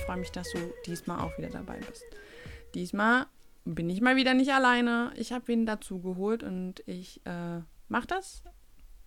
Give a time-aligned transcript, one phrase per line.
[0.00, 2.04] ich freue mich, dass du diesmal auch wieder dabei bist.
[2.74, 3.26] Diesmal
[3.66, 5.12] bin ich mal wieder nicht alleine.
[5.16, 8.42] Ich habe wen dazu geholt und ich äh, mache das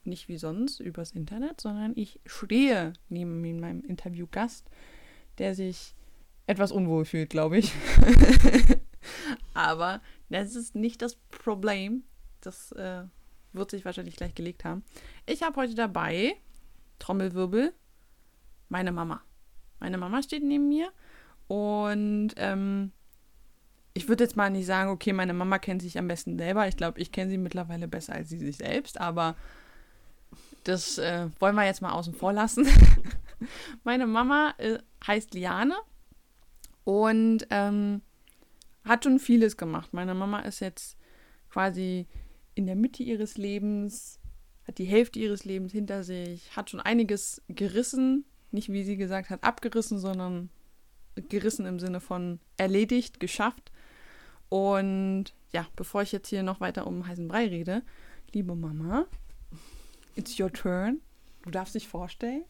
[0.03, 4.69] nicht wie sonst übers Internet, sondern ich stehe neben meinem Interviewgast,
[5.39, 5.95] der sich
[6.45, 7.73] etwas unwohl fühlt, glaube ich.
[9.55, 12.03] Aber das ist nicht das Problem.
[12.39, 13.05] Das äh,
[13.51, 14.83] wird sich wahrscheinlich gleich gelegt haben.
[15.25, 16.35] Ich habe heute dabei,
[16.99, 17.73] Trommelwirbel,
[18.69, 19.23] meine Mama.
[19.83, 20.93] Meine Mama steht neben mir
[21.49, 22.93] und ähm,
[23.93, 26.69] ich würde jetzt mal nicht sagen, okay, meine Mama kennt sich am besten selber.
[26.69, 29.35] Ich glaube, ich kenne sie mittlerweile besser als sie sich selbst, aber
[30.63, 32.65] das äh, wollen wir jetzt mal außen vor lassen.
[33.83, 35.75] meine Mama äh, heißt Liane
[36.85, 38.03] und ähm,
[38.85, 39.91] hat schon vieles gemacht.
[39.91, 40.97] Meine Mama ist jetzt
[41.49, 42.07] quasi
[42.55, 44.21] in der Mitte ihres Lebens,
[44.65, 48.23] hat die Hälfte ihres Lebens hinter sich, hat schon einiges gerissen.
[48.53, 50.49] Nicht, wie sie gesagt hat, abgerissen, sondern
[51.15, 53.71] gerissen im Sinne von erledigt, geschafft.
[54.49, 57.81] Und ja, bevor ich jetzt hier noch weiter um heißen Brei rede,
[58.31, 59.07] liebe Mama,
[60.15, 61.01] it's your turn.
[61.41, 62.43] Du darfst dich vorstellen.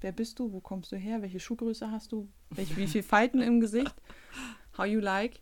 [0.00, 0.52] Wer bist du?
[0.52, 1.22] Wo kommst du her?
[1.22, 2.28] Welche Schuhgröße hast du?
[2.50, 3.94] Welche, wie viele Falten im Gesicht?
[4.76, 5.40] How you like?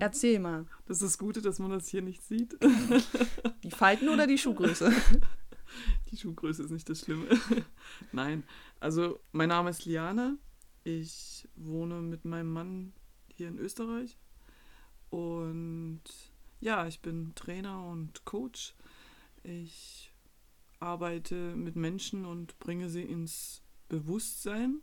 [0.00, 0.66] Erzähl mal.
[0.86, 2.56] Das ist das Gute, dass man das hier nicht sieht.
[3.62, 4.92] Die Falten oder die Schuhgröße?
[6.10, 7.26] Die Schuhgröße ist nicht das Schlimme.
[8.12, 8.44] Nein,
[8.80, 10.36] also mein Name ist Liana.
[10.84, 12.92] Ich wohne mit meinem Mann
[13.34, 14.16] hier in Österreich.
[15.10, 16.02] Und
[16.60, 18.74] ja, ich bin Trainer und Coach.
[19.42, 20.12] Ich
[20.78, 24.80] arbeite mit Menschen und bringe sie ins Bewusstsein.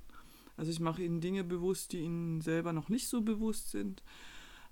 [0.58, 4.04] Also ich mache ihnen Dinge bewusst, die ihnen selber noch nicht so bewusst sind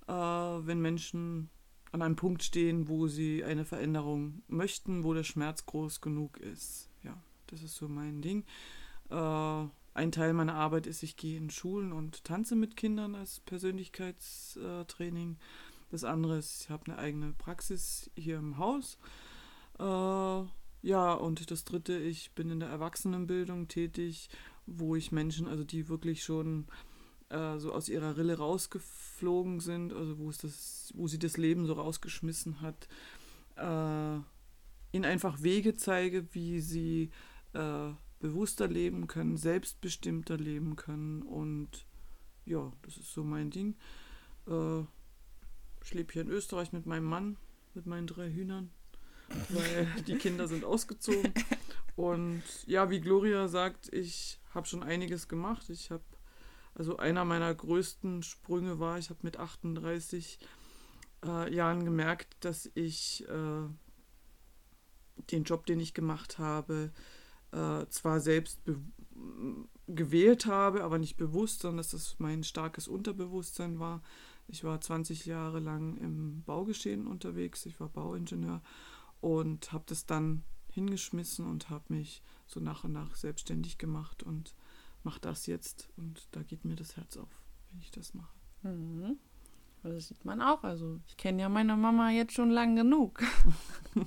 [0.07, 1.49] äh, wenn Menschen
[1.91, 6.89] an einem Punkt stehen, wo sie eine Veränderung möchten, wo der Schmerz groß genug ist.
[7.03, 8.45] Ja, das ist so mein Ding.
[9.09, 13.41] Äh, ein Teil meiner Arbeit ist, ich gehe in Schulen und tanze mit Kindern als
[13.41, 15.37] Persönlichkeitstraining.
[15.89, 18.97] Das andere ist, ich habe eine eigene Praxis hier im Haus.
[19.77, 19.83] Äh,
[20.83, 24.29] ja, und das dritte, ich bin in der Erwachsenenbildung tätig,
[24.65, 26.67] wo ich Menschen, also die wirklich schon
[27.31, 31.65] äh, so aus ihrer Rille rausgeflogen sind, also wo es das, wo sie das Leben
[31.65, 32.87] so rausgeschmissen hat,
[33.55, 34.21] äh,
[34.95, 37.09] ihnen einfach Wege zeige, wie sie
[37.53, 41.85] äh, bewusster leben können, selbstbestimmter leben können und
[42.45, 43.75] ja, das ist so mein Ding.
[44.47, 44.81] Äh,
[45.83, 47.37] ich lebe hier in Österreich mit meinem Mann,
[47.73, 48.69] mit meinen drei Hühnern,
[49.49, 51.33] weil die Kinder sind ausgezogen.
[51.95, 55.69] Und ja, wie Gloria sagt, ich habe schon einiges gemacht.
[55.69, 56.03] Ich habe
[56.73, 60.39] also einer meiner größten Sprünge war, ich habe mit 38
[61.25, 63.67] äh, Jahren gemerkt, dass ich äh,
[65.31, 66.91] den Job, den ich gemacht habe,
[67.51, 68.61] äh, zwar selbst
[69.87, 74.01] gewählt habe, aber nicht bewusst, sondern dass das mein starkes Unterbewusstsein war.
[74.47, 78.61] Ich war 20 Jahre lang im Baugeschehen unterwegs, ich war Bauingenieur
[79.19, 84.55] und habe das dann hingeschmissen und habe mich so nach und nach selbstständig gemacht und
[85.03, 87.41] mache das jetzt und da geht mir das Herz auf,
[87.71, 88.33] wenn ich das mache.
[88.63, 89.17] Mhm.
[89.83, 90.63] Das sieht man auch.
[90.63, 93.23] Also ich kenne ja meine Mama jetzt schon lang genug.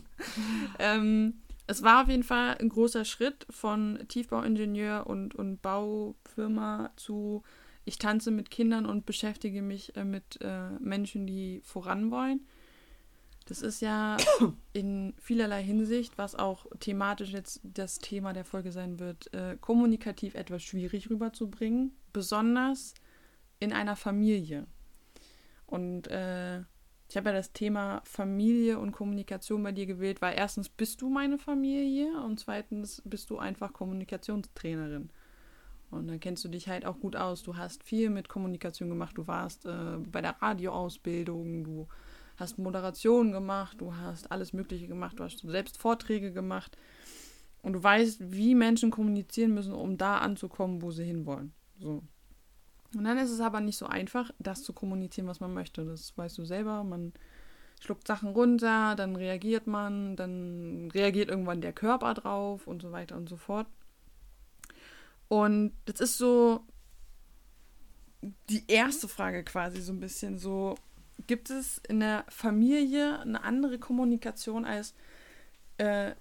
[0.79, 7.43] ähm, es war auf jeden Fall ein großer Schritt von Tiefbauingenieur und, und Baufirma zu
[7.87, 12.47] ich tanze mit Kindern und beschäftige mich äh, mit äh, Menschen, die voran wollen.
[13.47, 14.17] Das ist ja
[14.73, 20.35] in vielerlei Hinsicht, was auch thematisch jetzt das Thema der Folge sein wird, äh, kommunikativ
[20.35, 22.95] etwas schwierig rüberzubringen, besonders
[23.61, 24.67] in einer Familie.
[25.67, 26.61] Und äh,
[27.09, 31.11] ich habe ja das Thema Familie und Kommunikation bei dir gewählt, weil erstens bist du
[31.11, 35.11] meine Familie und zweitens bist du einfach Kommunikationstrainerin.
[35.91, 37.43] Und dann kennst du dich halt auch gut aus.
[37.43, 39.17] Du hast viel mit Kommunikation gemacht.
[39.17, 41.89] Du warst äh, bei der Radioausbildung, du
[42.37, 46.77] hast Moderation gemacht, du hast alles Mögliche gemacht, du hast selbst Vorträge gemacht
[47.63, 51.53] und du weißt, wie Menschen kommunizieren müssen, um da anzukommen, wo sie hinwollen.
[51.79, 52.03] So.
[52.95, 55.85] Und dann ist es aber nicht so einfach, das zu kommunizieren, was man möchte.
[55.85, 56.85] Das weißt du selber.
[56.85, 57.13] Man
[57.81, 63.17] schluckt Sachen runter, dann reagiert man, dann reagiert irgendwann der Körper drauf und so weiter
[63.17, 63.67] und so fort.
[65.29, 66.65] Und das ist so
[68.49, 70.77] die erste Frage quasi so ein bisschen so,
[71.27, 74.95] gibt es in der Familie eine andere Kommunikation als
[75.79, 76.13] äh,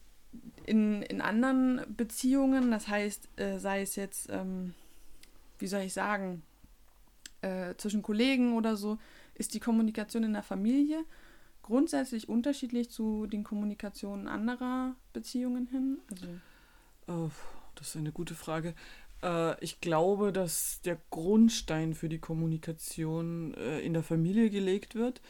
[0.65, 2.71] in, in anderen Beziehungen?
[2.71, 4.73] Das heißt, äh, sei es jetzt, ähm,
[5.59, 6.43] wie soll ich sagen,
[7.41, 8.97] äh, zwischen Kollegen oder so,
[9.35, 11.03] ist die Kommunikation in der Familie
[11.61, 15.97] grundsätzlich unterschiedlich zu den Kommunikationen anderer Beziehungen hin?
[16.11, 16.27] Also
[17.07, 17.31] oh,
[17.75, 18.75] das ist eine gute Frage.
[19.23, 25.21] Äh, ich glaube, dass der Grundstein für die Kommunikation äh, in der Familie gelegt wird,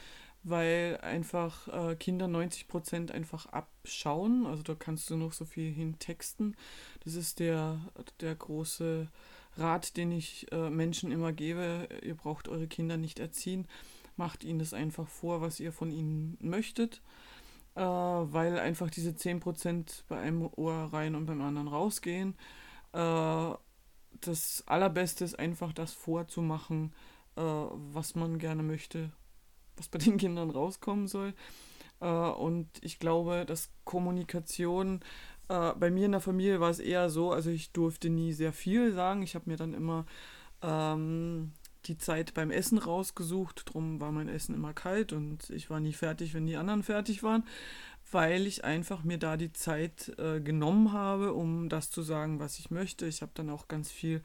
[0.44, 4.46] weil einfach äh, Kinder 90 Prozent einfach abschauen.
[4.46, 6.58] Also da kannst du noch so viel hintexten.
[7.06, 7.80] Das ist der,
[8.20, 9.08] der große
[9.56, 11.88] Rat, den ich äh, Menschen immer gebe.
[12.02, 13.68] Ihr braucht eure Kinder nicht erziehen.
[14.18, 17.02] Macht ihnen das einfach vor, was ihr von ihnen möchtet.
[17.76, 22.36] Äh, weil einfach diese 10% bei einem Ohr rein und beim anderen rausgehen.
[24.22, 26.94] Das Allerbeste ist einfach das vorzumachen,
[27.36, 29.12] äh, was man gerne möchte,
[29.78, 31.34] was bei den Kindern rauskommen soll.
[32.00, 35.02] Äh, und ich glaube, dass Kommunikation,
[35.50, 38.54] äh, bei mir in der Familie war es eher so, also ich durfte nie sehr
[38.54, 39.24] viel sagen.
[39.24, 40.06] Ich habe mir dann immer
[40.62, 41.52] ähm,
[41.86, 43.64] die Zeit beim Essen rausgesucht.
[43.66, 47.24] Drum war mein Essen immer kalt und ich war nie fertig, wenn die anderen fertig
[47.24, 47.44] waren
[48.14, 52.60] weil ich einfach mir da die Zeit äh, genommen habe, um das zu sagen, was
[52.60, 53.06] ich möchte.
[53.06, 54.22] Ich habe dann auch ganz viel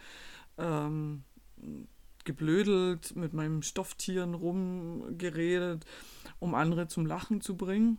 [0.58, 1.24] ähm,
[2.24, 5.84] geblödelt, mit meinen Stofftieren rumgeredet,
[6.38, 7.98] um andere zum Lachen zu bringen.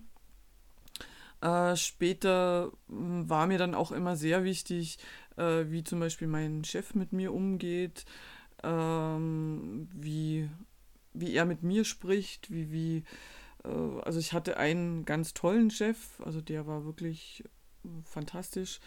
[1.41, 5.00] Äh, später hm, war mir dann auch immer sehr wichtig,
[5.38, 8.06] äh, wie zum Beispiel mein Chef mit mir umgeht,
[8.62, 10.50] ähm, wie,
[11.13, 13.03] wie er mit mir spricht, wie, wie
[13.67, 17.44] also ich hatte einen ganz tollen Chef, also der war wirklich
[17.83, 18.79] äh, fantastisch.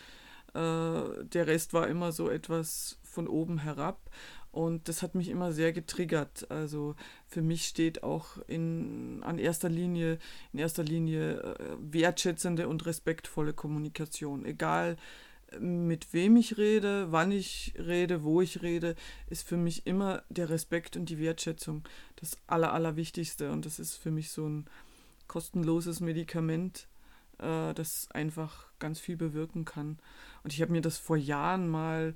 [0.55, 4.11] Äh, der Rest war immer so etwas von oben herab.
[4.51, 6.51] Und das hat mich immer sehr getriggert.
[6.51, 6.95] Also
[7.27, 10.19] für mich steht auch in, an erster Linie,
[10.53, 14.45] in erster Linie wertschätzende und respektvolle Kommunikation.
[14.45, 14.97] Egal
[15.61, 18.95] mit wem ich rede, wann ich rede, wo ich rede,
[19.29, 21.85] ist für mich immer der Respekt und die Wertschätzung
[22.17, 23.51] das Aller, Allerwichtigste.
[23.51, 24.67] Und das ist für mich so ein
[25.29, 26.89] kostenloses Medikament,
[27.39, 29.99] äh, das einfach ganz viel bewirken kann.
[30.43, 32.15] Und ich habe mir das vor Jahren mal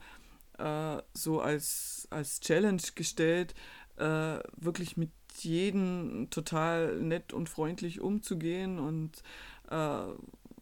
[0.58, 3.54] äh, so als, als Challenge gestellt,
[3.96, 9.22] äh, wirklich mit jedem total nett und freundlich umzugehen und
[9.70, 10.06] äh,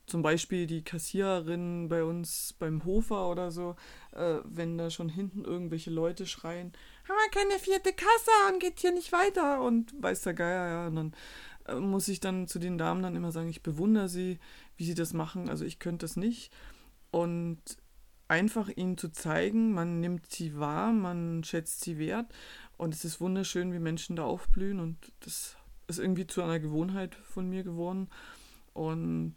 [0.06, 3.77] zum Beispiel die Kassiererin bei uns beim Hofer oder so,
[4.12, 6.73] äh, wenn da schon hinten irgendwelche Leute schreien,
[7.09, 9.62] haben wir keine vierte Kasse und geht hier nicht weiter.
[9.62, 11.15] Und weiß der Geier, ja, und dann
[11.67, 14.39] äh, muss ich dann zu den Damen dann immer sagen, ich bewundere sie,
[14.77, 16.53] wie sie das machen, also ich könnte das nicht.
[17.11, 17.61] Und
[18.29, 22.27] einfach ihnen zu zeigen, man nimmt sie wahr, man schätzt sie wert.
[22.77, 24.81] Und es ist wunderschön, wie Menschen da aufblühen.
[24.81, 28.09] Und das ist irgendwie zu einer Gewohnheit von mir geworden.
[28.73, 29.37] Und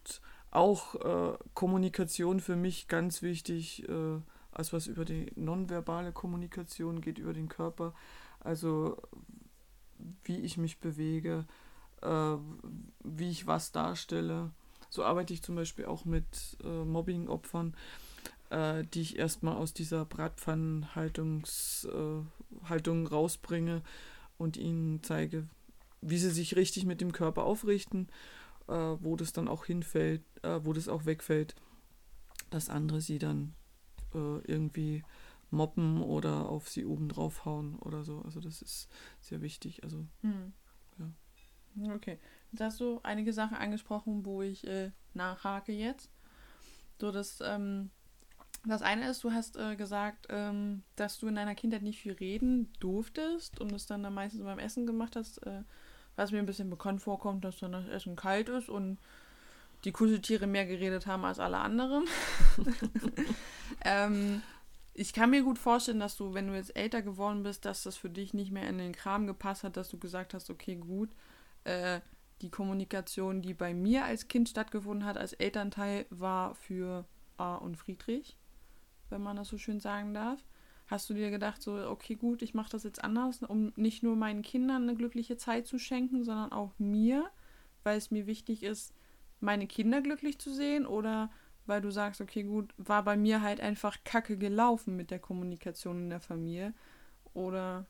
[0.51, 4.19] auch äh, Kommunikation für mich ganz wichtig, äh,
[4.51, 7.93] als was über die nonverbale Kommunikation geht, über den Körper.
[8.39, 8.97] Also
[10.23, 11.45] wie ich mich bewege,
[12.01, 12.35] äh,
[13.03, 14.51] wie ich was darstelle.
[14.89, 17.75] So arbeite ich zum Beispiel auch mit äh, Mobbing-Opfern,
[18.49, 21.43] äh, die ich erstmal aus dieser Bratpfannenhaltung
[21.85, 23.81] äh, rausbringe
[24.37, 25.47] und ihnen zeige,
[26.01, 28.07] wie sie sich richtig mit dem Körper aufrichten
[28.67, 31.55] äh, wo das dann auch hinfällt, äh, wo das auch wegfällt,
[32.49, 33.53] dass andere sie dann
[34.13, 35.03] äh, irgendwie
[35.49, 38.21] moppen oder auf sie oben draufhauen oder so.
[38.21, 38.89] Also das ist
[39.21, 39.83] sehr wichtig.
[39.83, 40.53] Also hm.
[40.99, 41.93] ja.
[41.93, 42.19] Okay.
[42.51, 46.09] Jetzt hast du einige Sachen angesprochen, wo ich äh, nachhake jetzt.
[46.99, 47.91] So, das, ähm,
[48.65, 52.13] das eine ist, du hast äh, gesagt, ähm, dass du in deiner Kindheit nicht viel
[52.13, 55.63] reden durftest und es dann, dann meistens beim Essen gemacht hast, äh,
[56.17, 58.97] was mir ein bisschen bekannt vorkommt, dass dann das Essen kalt ist und
[59.85, 62.05] die Kuscheltiere mehr geredet haben als alle anderen.
[63.85, 64.41] ähm,
[64.93, 67.95] ich kann mir gut vorstellen, dass du, wenn du jetzt älter geworden bist, dass das
[67.95, 71.09] für dich nicht mehr in den Kram gepasst hat, dass du gesagt hast, okay, gut,
[71.63, 72.01] äh,
[72.41, 77.05] die Kommunikation, die bei mir als Kind stattgefunden hat, als Elternteil, war für
[77.37, 78.35] A und Friedrich,
[79.09, 80.39] wenn man das so schön sagen darf.
[80.87, 84.15] Hast du dir gedacht, so, okay, gut, ich mache das jetzt anders, um nicht nur
[84.15, 87.29] meinen Kindern eine glückliche Zeit zu schenken, sondern auch mir,
[87.83, 88.93] weil es mir wichtig ist,
[89.39, 90.85] meine Kinder glücklich zu sehen?
[90.85, 91.29] Oder
[91.65, 96.03] weil du sagst, okay, gut, war bei mir halt einfach kacke gelaufen mit der Kommunikation
[96.03, 96.73] in der Familie?
[97.33, 97.85] Oder.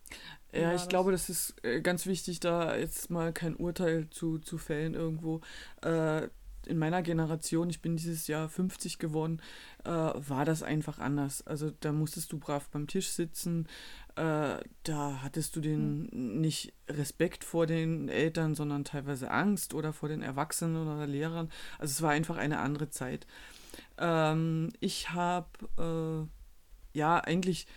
[0.52, 0.90] Ja, ich das?
[0.90, 5.42] glaube, das ist äh, ganz wichtig, da jetzt mal kein Urteil zu, zu fällen irgendwo.
[5.82, 6.30] Äh,
[6.66, 9.42] in meiner Generation, ich bin dieses Jahr 50 geworden,
[9.84, 11.46] äh, war das einfach anders.
[11.46, 13.68] Also da musstest du brav beim Tisch sitzen,
[14.16, 16.42] äh, da hattest du den mhm.
[16.42, 21.50] nicht Respekt vor den Eltern, sondern teilweise Angst oder vor den Erwachsenen oder Lehrern.
[21.78, 23.28] Also es war einfach eine andere Zeit.
[24.00, 25.48] Ähm, ich habe
[25.78, 27.68] äh, ja eigentlich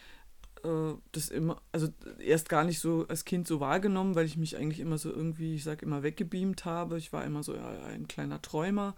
[0.64, 1.88] äh, das immer, also
[2.18, 5.54] erst gar nicht so als Kind so wahrgenommen, weil ich mich eigentlich immer so irgendwie,
[5.54, 6.98] ich sag immer, weggebeamt habe.
[6.98, 8.94] Ich war immer so ein kleiner Träumer.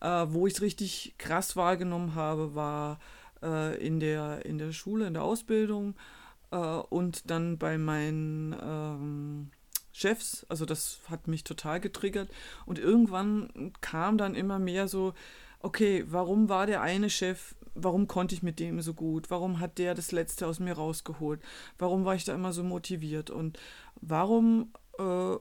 [0.00, 3.00] Äh, wo ich es richtig krass wahrgenommen habe, war
[3.42, 5.94] äh, in, der, in der Schule, in der Ausbildung
[6.50, 9.50] äh, und dann bei meinen ähm,
[9.92, 10.46] Chefs.
[10.48, 12.30] Also das hat mich total getriggert.
[12.66, 15.14] Und irgendwann kam dann immer mehr so,
[15.60, 19.30] okay, warum war der eine Chef, warum konnte ich mit dem so gut?
[19.30, 21.42] Warum hat der das Letzte aus mir rausgeholt?
[21.78, 23.30] Warum war ich da immer so motiviert?
[23.30, 23.58] Und
[24.00, 25.36] warum äh,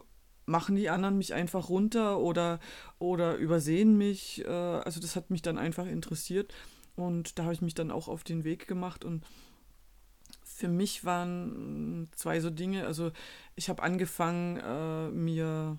[0.46, 2.60] machen die anderen mich einfach runter oder,
[3.00, 4.46] oder übersehen mich?
[4.46, 6.54] Äh, also das hat mich dann einfach interessiert.
[6.96, 9.24] Und da habe ich mich dann auch auf den Weg gemacht und
[10.44, 12.88] für mich waren zwei so Dinge.
[12.88, 13.12] Also
[13.56, 15.78] ich habe angefangen, äh, mir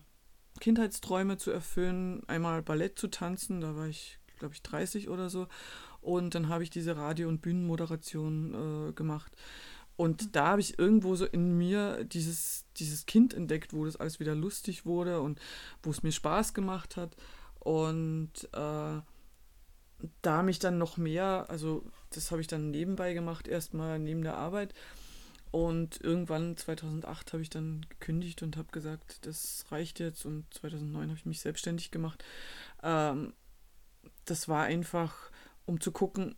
[0.60, 5.48] Kindheitsträume zu erfüllen, einmal Ballett zu tanzen, da war ich, glaube ich, 30 oder so.
[6.08, 9.36] Und dann habe ich diese Radio- und Bühnenmoderation äh, gemacht.
[9.98, 10.32] Und mhm.
[10.32, 14.34] da habe ich irgendwo so in mir dieses, dieses Kind entdeckt, wo das alles wieder
[14.34, 15.38] lustig wurde und
[15.82, 17.14] wo es mir Spaß gemacht hat.
[17.58, 19.02] Und äh,
[20.22, 24.38] da mich dann noch mehr, also das habe ich dann nebenbei gemacht, erstmal neben der
[24.38, 24.72] Arbeit.
[25.50, 30.24] Und irgendwann 2008 habe ich dann gekündigt und habe gesagt, das reicht jetzt.
[30.24, 32.24] Und 2009 habe ich mich selbstständig gemacht.
[32.82, 33.34] Ähm,
[34.24, 35.30] das war einfach,
[35.68, 36.34] um zu gucken,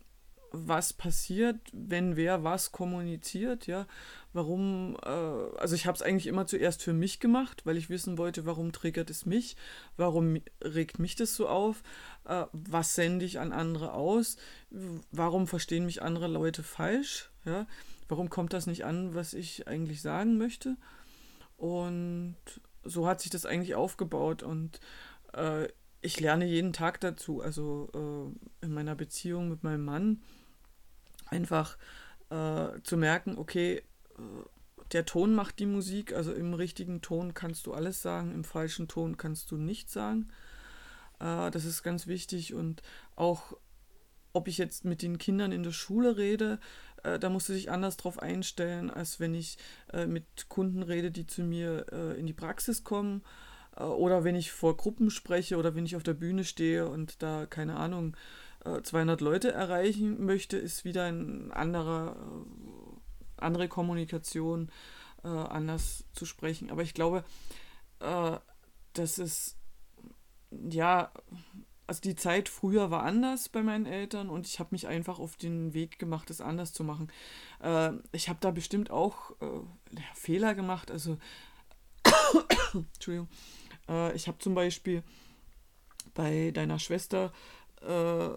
[0.52, 3.87] was passiert, wenn wer was kommuniziert, ja.
[4.32, 8.18] Warum, äh, also ich habe es eigentlich immer zuerst für mich gemacht, weil ich wissen
[8.18, 9.56] wollte, warum triggert es mich,
[9.96, 11.84] warum regt mich das so auf,
[12.25, 14.37] äh, was sende ich an andere aus,
[15.12, 17.66] warum verstehen mich andere Leute falsch, ja.
[18.08, 20.76] Warum kommt das nicht an, was ich eigentlich sagen möchte?
[21.56, 22.34] Und
[22.82, 24.80] so hat sich das eigentlich aufgebaut und
[25.32, 25.68] äh,
[26.02, 30.23] ich lerne jeden Tag dazu, also äh, in meiner Beziehung mit meinem Mann
[31.26, 31.76] einfach
[32.30, 33.83] äh, zu merken, okay, äh,
[34.92, 38.88] der Ton macht die Musik, also im richtigen Ton kannst du alles sagen, im falschen
[38.88, 40.28] Ton kannst du nichts sagen.
[41.21, 42.83] Äh, das ist ganz wichtig und
[43.14, 43.57] auch
[44.33, 46.61] ob ich jetzt mit den Kindern in der Schule rede,
[47.02, 49.59] äh, da musst du dich anders drauf einstellen, als wenn ich
[49.92, 53.23] äh, mit Kunden rede, die zu mir äh, in die Praxis kommen
[53.84, 57.46] oder wenn ich vor Gruppen spreche oder wenn ich auf der Bühne stehe und da
[57.46, 58.16] keine Ahnung
[58.64, 64.70] 200 äh, Leute erreichen möchte, ist wieder ein anderer, äh, andere Kommunikation,
[65.25, 66.70] äh, anders zu sprechen.
[66.70, 67.25] Aber ich glaube,
[68.00, 68.38] äh,
[68.92, 69.56] das ist,
[70.50, 71.12] ja,
[71.87, 75.37] also die Zeit früher war anders bei meinen Eltern und ich habe mich einfach auf
[75.37, 77.10] den Weg gemacht, es anders zu machen.
[77.62, 79.60] Äh, ich habe da bestimmt auch äh,
[80.14, 80.90] Fehler gemacht.
[80.90, 81.18] Also,
[82.75, 83.28] Entschuldigung,
[83.90, 85.02] äh, ich habe zum Beispiel
[86.14, 87.32] bei deiner Schwester
[87.82, 88.30] äh,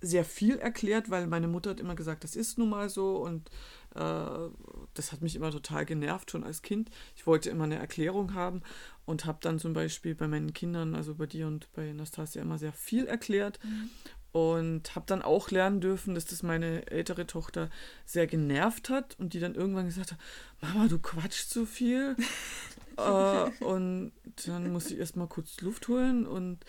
[0.00, 3.50] sehr viel erklärt, weil meine Mutter hat immer gesagt, das ist nun mal so und
[3.94, 4.48] äh,
[4.94, 6.90] das hat mich immer total genervt schon als Kind.
[7.16, 8.62] Ich wollte immer eine Erklärung haben
[9.04, 12.58] und habe dann zum Beispiel bei meinen Kindern, also bei dir und bei Nastasia immer
[12.58, 13.90] sehr viel erklärt mhm.
[14.32, 17.68] und habe dann auch lernen dürfen, dass das meine ältere Tochter
[18.06, 20.18] sehr genervt hat und die dann irgendwann gesagt hat,
[20.62, 22.16] Mama, du quatschst so viel.
[23.00, 24.12] äh, und
[24.46, 26.64] dann musste ich erstmal kurz Luft holen und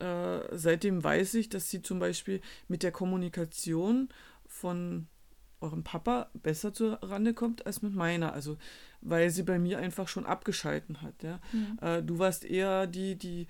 [0.00, 4.08] äh, seitdem weiß ich, dass sie zum Beispiel mit der Kommunikation
[4.46, 5.06] von
[5.60, 8.32] eurem Papa besser zurande kommt als mit meiner.
[8.32, 8.58] Also
[9.00, 11.22] weil sie bei mir einfach schon abgeschalten hat.
[11.22, 11.40] Ja?
[11.52, 11.78] Mhm.
[11.80, 13.46] Äh, du warst eher die, die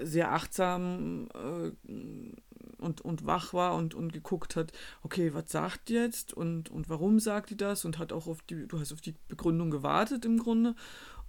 [0.00, 1.92] sehr achtsam äh,
[2.78, 4.72] und, und wach war und, und geguckt hat,
[5.02, 8.42] okay, was sagt die jetzt und, und warum sagt die das und hat auch auf
[8.42, 10.74] die, du hast auf die Begründung gewartet im Grunde.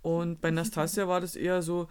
[0.02, 1.88] Und bei Nastasia war das eher so,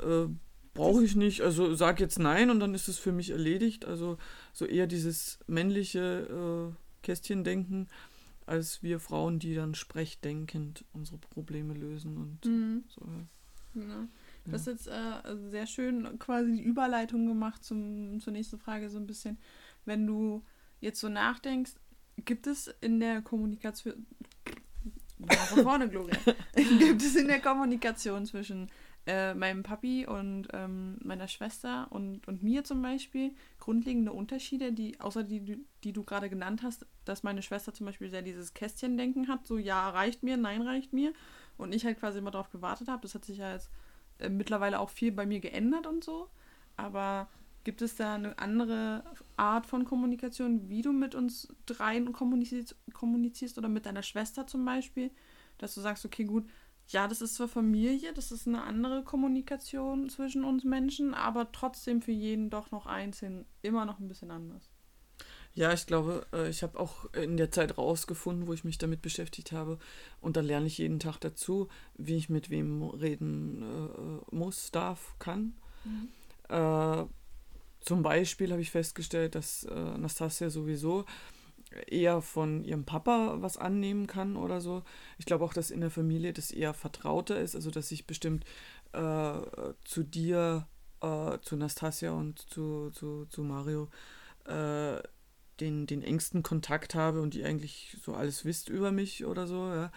[0.00, 0.26] äh,
[0.74, 3.84] brauche ich nicht, also sag jetzt nein und dann ist es für mich erledigt.
[3.84, 4.18] Also
[4.52, 7.88] so eher dieses männliche äh, Kästchendenken,
[8.46, 12.84] als wir Frauen, die dann sprechdenkend unsere Probleme lösen und mhm.
[12.88, 13.06] so.
[13.74, 14.08] Ja.
[14.44, 18.98] Du hast jetzt äh, sehr schön quasi die Überleitung gemacht zum, zur nächsten Frage so
[18.98, 19.38] ein bisschen.
[19.84, 20.42] Wenn du
[20.80, 21.72] jetzt so nachdenkst,
[22.24, 24.06] gibt es in der Kommunikation
[25.28, 26.16] von vorne, Gloria.
[26.54, 28.70] gibt es in der Kommunikation zwischen
[29.06, 35.00] äh, meinem Papi und ähm, meiner Schwester und, und mir zum Beispiel grundlegende Unterschiede, die,
[35.00, 39.28] außer die, die du gerade genannt hast, dass meine Schwester zum Beispiel sehr dieses Kästchendenken
[39.28, 41.12] hat, so ja, reicht mir, nein, reicht mir.
[41.56, 43.02] Und ich halt quasi immer darauf gewartet habe.
[43.02, 43.70] Das hat sich ja jetzt
[44.18, 46.28] äh, mittlerweile auch viel bei mir geändert und so.
[46.76, 47.28] Aber
[47.64, 49.04] gibt es da eine andere
[49.36, 54.64] Art von Kommunikation, wie du mit uns dreien kommunizierst, kommunizierst oder mit deiner Schwester zum
[54.64, 55.10] Beispiel?
[55.58, 56.48] Dass du sagst, okay, gut,
[56.88, 62.02] ja, das ist zwar Familie, das ist eine andere Kommunikation zwischen uns Menschen, aber trotzdem
[62.02, 64.70] für jeden doch noch einzeln immer noch ein bisschen anders.
[65.52, 69.02] Ja, ich glaube, äh, ich habe auch in der Zeit rausgefunden, wo ich mich damit
[69.02, 69.78] beschäftigt habe.
[70.20, 75.14] Und da lerne ich jeden Tag dazu, wie ich mit wem reden äh, muss, darf,
[75.18, 75.54] kann.
[75.84, 76.08] Mhm.
[76.48, 77.04] Äh,
[77.80, 81.04] zum Beispiel habe ich festgestellt, dass äh, Anastasia sowieso
[81.86, 84.82] eher von ihrem Papa was annehmen kann oder so.
[85.18, 88.44] Ich glaube auch, dass in der Familie das eher vertrauter ist, also dass ich bestimmt
[88.92, 89.40] äh,
[89.84, 90.66] zu dir,
[91.00, 93.88] äh, zu Nastasia und zu, zu, zu Mario
[94.46, 95.00] äh,
[95.60, 99.68] den, den engsten Kontakt habe und die eigentlich so alles wisst über mich oder so,
[99.68, 99.92] ja.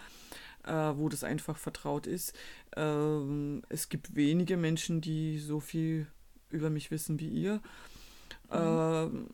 [0.64, 2.32] Äh, wo das einfach vertraut ist.
[2.74, 6.06] Ähm, es gibt wenige Menschen, die so viel
[6.54, 7.60] über mich wissen wie ihr.
[8.50, 8.52] Mhm.
[8.52, 9.30] Ähm,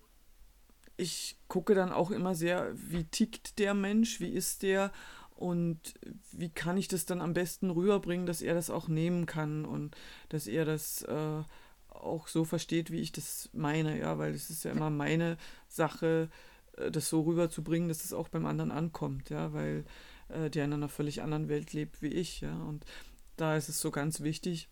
[0.97, 4.93] ich gucke dann auch immer sehr, wie tickt der Mensch, wie ist der
[5.35, 5.95] und
[6.33, 9.97] wie kann ich das dann am besten rüberbringen, dass er das auch nehmen kann und
[10.29, 11.43] dass er das äh,
[11.89, 16.29] auch so versteht, wie ich das meine, ja, weil es ist ja immer meine Sache,
[16.77, 19.85] äh, das so rüberzubringen, dass es auch beim anderen ankommt, ja, weil
[20.29, 22.85] äh, der in einer völlig anderen Welt lebt wie ich, ja, und
[23.37, 24.69] da ist es so ganz wichtig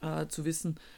[0.00, 0.97] äh, zu wissen, äh,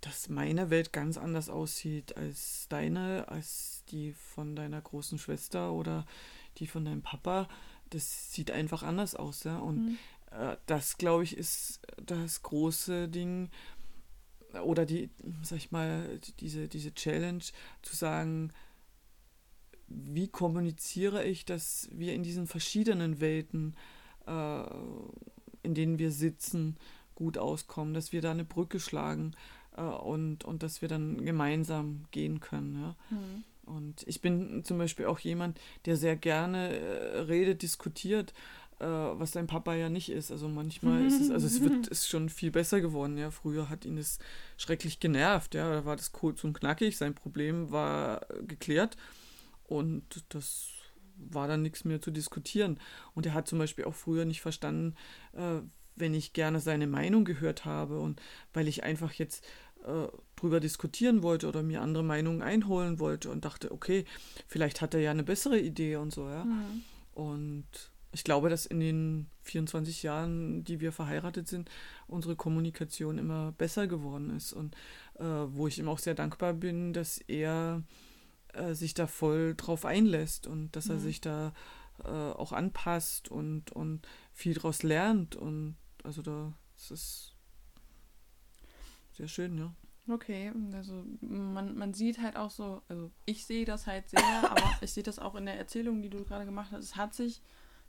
[0.00, 6.04] dass meine Welt ganz anders aussieht als deine, als die von deiner großen Schwester oder
[6.58, 7.48] die von deinem Papa.
[7.90, 9.58] Das sieht einfach anders aus, ja.
[9.58, 9.98] Und mhm.
[10.32, 13.50] äh, das, glaube ich, ist das große Ding
[14.64, 15.10] oder die,
[15.42, 17.44] sag ich mal, diese, diese Challenge
[17.82, 18.52] zu sagen,
[19.86, 23.76] wie kommuniziere ich, dass wir in diesen verschiedenen Welten,
[24.26, 24.64] äh,
[25.62, 26.76] in denen wir sitzen,
[27.22, 29.36] gut auskommen, dass wir da eine Brücke schlagen
[29.76, 32.82] äh, und, und dass wir dann gemeinsam gehen können.
[32.82, 32.96] Ja?
[33.10, 33.44] Mhm.
[33.64, 38.34] Und ich bin zum Beispiel auch jemand, der sehr gerne äh, redet, diskutiert,
[38.80, 40.32] äh, was dein Papa ja nicht ist.
[40.32, 43.16] Also manchmal ist es, also es wird ist schon viel besser geworden.
[43.16, 44.18] Ja, früher hat ihn es
[44.56, 45.54] schrecklich genervt.
[45.54, 46.96] Ja, da war das kurz und knackig.
[46.96, 48.96] Sein Problem war geklärt
[49.68, 50.70] und das
[51.16, 52.80] war dann nichts mehr zu diskutieren.
[53.14, 54.96] Und er hat zum Beispiel auch früher nicht verstanden,
[55.34, 55.60] äh,
[55.96, 58.20] wenn ich gerne seine Meinung gehört habe und
[58.52, 59.44] weil ich einfach jetzt
[59.84, 64.04] äh, drüber diskutieren wollte oder mir andere Meinungen einholen wollte und dachte, okay,
[64.46, 66.44] vielleicht hat er ja eine bessere Idee und so, ja.
[66.44, 66.82] Mhm.
[67.14, 67.66] Und
[68.12, 71.70] ich glaube, dass in den 24 Jahren, die wir verheiratet sind,
[72.06, 74.74] unsere Kommunikation immer besser geworden ist und
[75.18, 77.82] äh, wo ich ihm auch sehr dankbar bin, dass er
[78.52, 80.92] äh, sich da voll drauf einlässt und dass mhm.
[80.92, 81.54] er sich da
[82.04, 87.36] äh, auch anpasst und, und viel daraus lernt und also da das ist
[89.12, 89.74] sehr schön, ja.
[90.08, 94.70] Okay, also man, man sieht halt auch so, also ich sehe das halt sehr, aber
[94.80, 96.84] ich sehe das auch in der Erzählung, die du gerade gemacht hast.
[96.84, 97.40] Es hat sich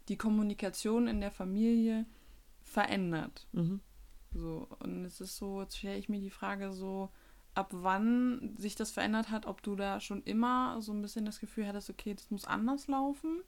[0.09, 2.05] die Kommunikation in der Familie
[2.61, 3.47] verändert.
[3.51, 3.79] Mhm.
[4.31, 7.09] So, und es ist so, jetzt stelle ich mir die Frage so,
[7.55, 11.39] ab wann sich das verändert hat, ob du da schon immer so ein bisschen das
[11.39, 13.41] Gefühl hattest, okay, das muss anders laufen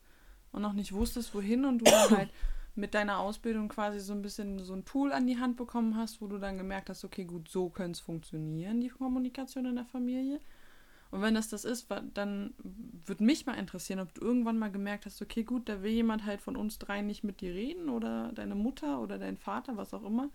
[0.51, 2.29] und noch nicht wusstest, wohin und du dann halt
[2.75, 6.21] mit deiner Ausbildung quasi so ein bisschen so ein Tool an die Hand bekommen hast,
[6.21, 9.85] wo du dann gemerkt hast, okay, gut, so könnte es funktionieren, die Kommunikation in der
[9.85, 10.39] Familie.
[11.11, 12.53] Und wenn das das ist, dann
[13.05, 16.25] würde mich mal interessieren, ob du irgendwann mal gemerkt hast, okay, gut, da will jemand
[16.25, 19.93] halt von uns drei nicht mit dir reden oder deine Mutter oder dein Vater, was
[19.93, 20.29] auch immer.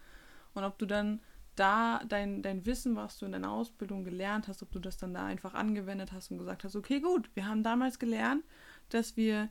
[0.54, 1.20] Und ob du dann
[1.56, 5.12] da dein, dein Wissen, was du in deiner Ausbildung gelernt hast, ob du das dann
[5.12, 8.44] da einfach angewendet hast und gesagt hast, okay, gut, wir haben damals gelernt,
[8.88, 9.50] dass wir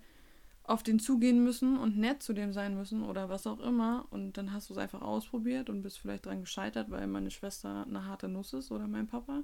[0.69, 4.05] auf den zugehen müssen und nett zu dem sein müssen oder was auch immer.
[4.11, 7.85] Und dann hast du es einfach ausprobiert und bist vielleicht dran gescheitert, weil meine Schwester
[7.87, 9.43] eine harte Nuss ist oder mein Papa.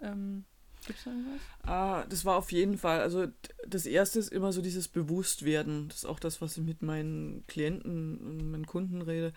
[0.00, 0.44] Ähm,
[0.88, 1.40] es da irgendwas?
[1.62, 3.00] Ah, das war auf jeden Fall.
[3.00, 3.26] Also
[3.66, 5.88] das erste ist immer so dieses Bewusstwerden.
[5.88, 9.34] Das ist auch das, was ich mit meinen Klienten und meinen Kunden rede.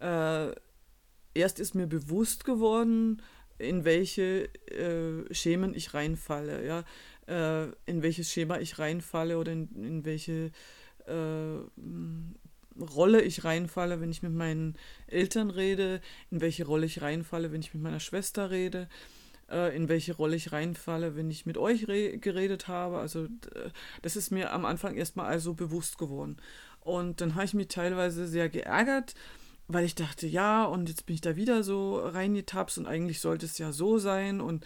[0.00, 0.54] Äh,
[1.32, 3.22] erst ist mir bewusst geworden,
[3.58, 6.66] in welche äh, Schemen ich reinfalle.
[6.66, 6.84] Ja?
[7.28, 10.50] Äh, in welches Schema ich reinfalle oder in, in welche
[11.06, 11.58] äh,
[12.78, 17.60] Rolle ich reinfalle, wenn ich mit meinen Eltern rede, in welche Rolle ich reinfalle, wenn
[17.60, 18.88] ich mit meiner Schwester rede,
[19.50, 22.98] äh, in welche Rolle ich reinfalle, wenn ich mit euch geredet habe.
[22.98, 23.28] Also
[24.02, 26.36] das ist mir am Anfang erstmal also bewusst geworden.
[26.80, 29.14] Und dann habe ich mich teilweise sehr geärgert,
[29.68, 33.46] weil ich dachte, ja, und jetzt bin ich da wieder so reingetapst und eigentlich sollte
[33.46, 34.64] es ja so sein und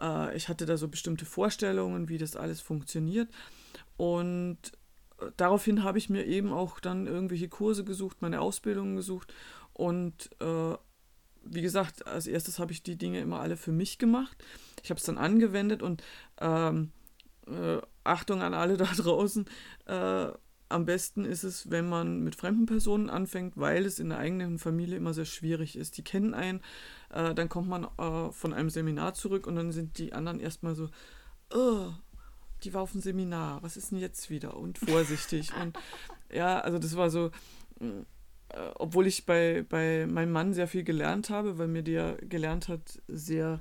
[0.00, 3.28] äh, ich hatte da so bestimmte Vorstellungen, wie das alles funktioniert
[3.96, 4.58] und
[5.18, 9.32] äh, daraufhin habe ich mir eben auch dann irgendwelche Kurse gesucht, meine Ausbildungen gesucht
[9.72, 10.76] und äh,
[11.44, 14.36] wie gesagt, als erstes habe ich die Dinge immer alle für mich gemacht.
[14.82, 16.02] Ich habe es dann angewendet und
[16.40, 16.92] ähm,
[17.46, 19.46] äh, Achtung an alle da draußen,
[19.86, 20.28] äh,
[20.72, 24.58] am besten ist es, wenn man mit fremden Personen anfängt, weil es in der eigenen
[24.58, 25.96] Familie immer sehr schwierig ist.
[25.98, 26.60] Die kennen einen,
[27.10, 30.74] äh, dann kommt man äh, von einem Seminar zurück und dann sind die anderen erstmal
[30.74, 30.88] so,
[31.54, 31.90] oh,
[32.64, 34.56] die war auf dem Seminar, was ist denn jetzt wieder?
[34.56, 35.50] Und vorsichtig.
[35.62, 35.78] und
[36.32, 37.30] ja, also das war so,
[37.80, 38.04] äh,
[38.74, 43.00] obwohl ich bei, bei meinem Mann sehr viel gelernt habe, weil mir der gelernt hat,
[43.08, 43.60] sehr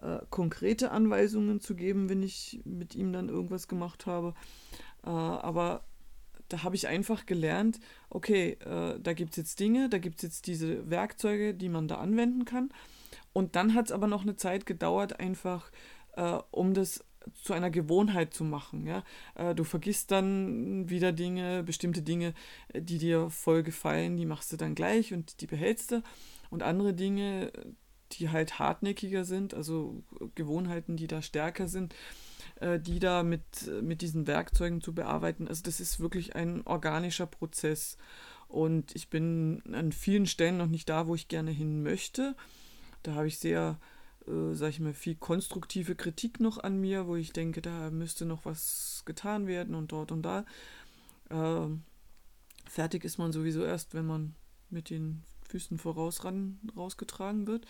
[0.00, 4.34] äh, konkrete Anweisungen zu geben, wenn ich mit ihm dann irgendwas gemacht habe.
[5.04, 5.84] Äh, aber
[6.48, 7.80] da habe ich einfach gelernt,
[8.10, 11.88] okay, äh, da gibt es jetzt Dinge, da gibt es jetzt diese Werkzeuge, die man
[11.88, 12.70] da anwenden kann.
[13.32, 15.70] Und dann hat es aber noch eine Zeit gedauert, einfach
[16.16, 17.04] äh, um das
[17.34, 18.86] zu einer Gewohnheit zu machen.
[18.86, 19.04] Ja?
[19.34, 22.34] Äh, du vergisst dann wieder Dinge, bestimmte Dinge,
[22.72, 26.02] äh, die dir voll gefallen, die machst du dann gleich und die behältst du.
[26.50, 27.52] Und andere Dinge,
[28.12, 30.02] die halt hartnäckiger sind, also
[30.34, 31.94] Gewohnheiten, die da stärker sind,
[32.60, 33.42] äh, die da mit,
[33.82, 35.48] mit diesen Werkzeugen zu bearbeiten.
[35.48, 37.96] Also das ist wirklich ein organischer Prozess.
[38.48, 42.36] Und ich bin an vielen Stellen noch nicht da, wo ich gerne hin möchte.
[43.02, 43.78] Da habe ich sehr
[44.26, 48.26] äh, sag ich mal, viel konstruktive Kritik noch an mir, wo ich denke, da müsste
[48.26, 50.44] noch was getan werden und dort und da.
[51.30, 51.68] Äh,
[52.68, 54.34] fertig ist man sowieso erst, wenn man
[54.70, 57.66] mit den Füßen voraus ran, rausgetragen wird.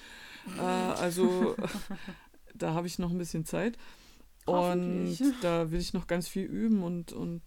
[0.56, 1.56] Äh, also
[2.54, 3.76] da habe ich noch ein bisschen Zeit.
[4.46, 7.42] Und da will ich noch ganz viel üben und, und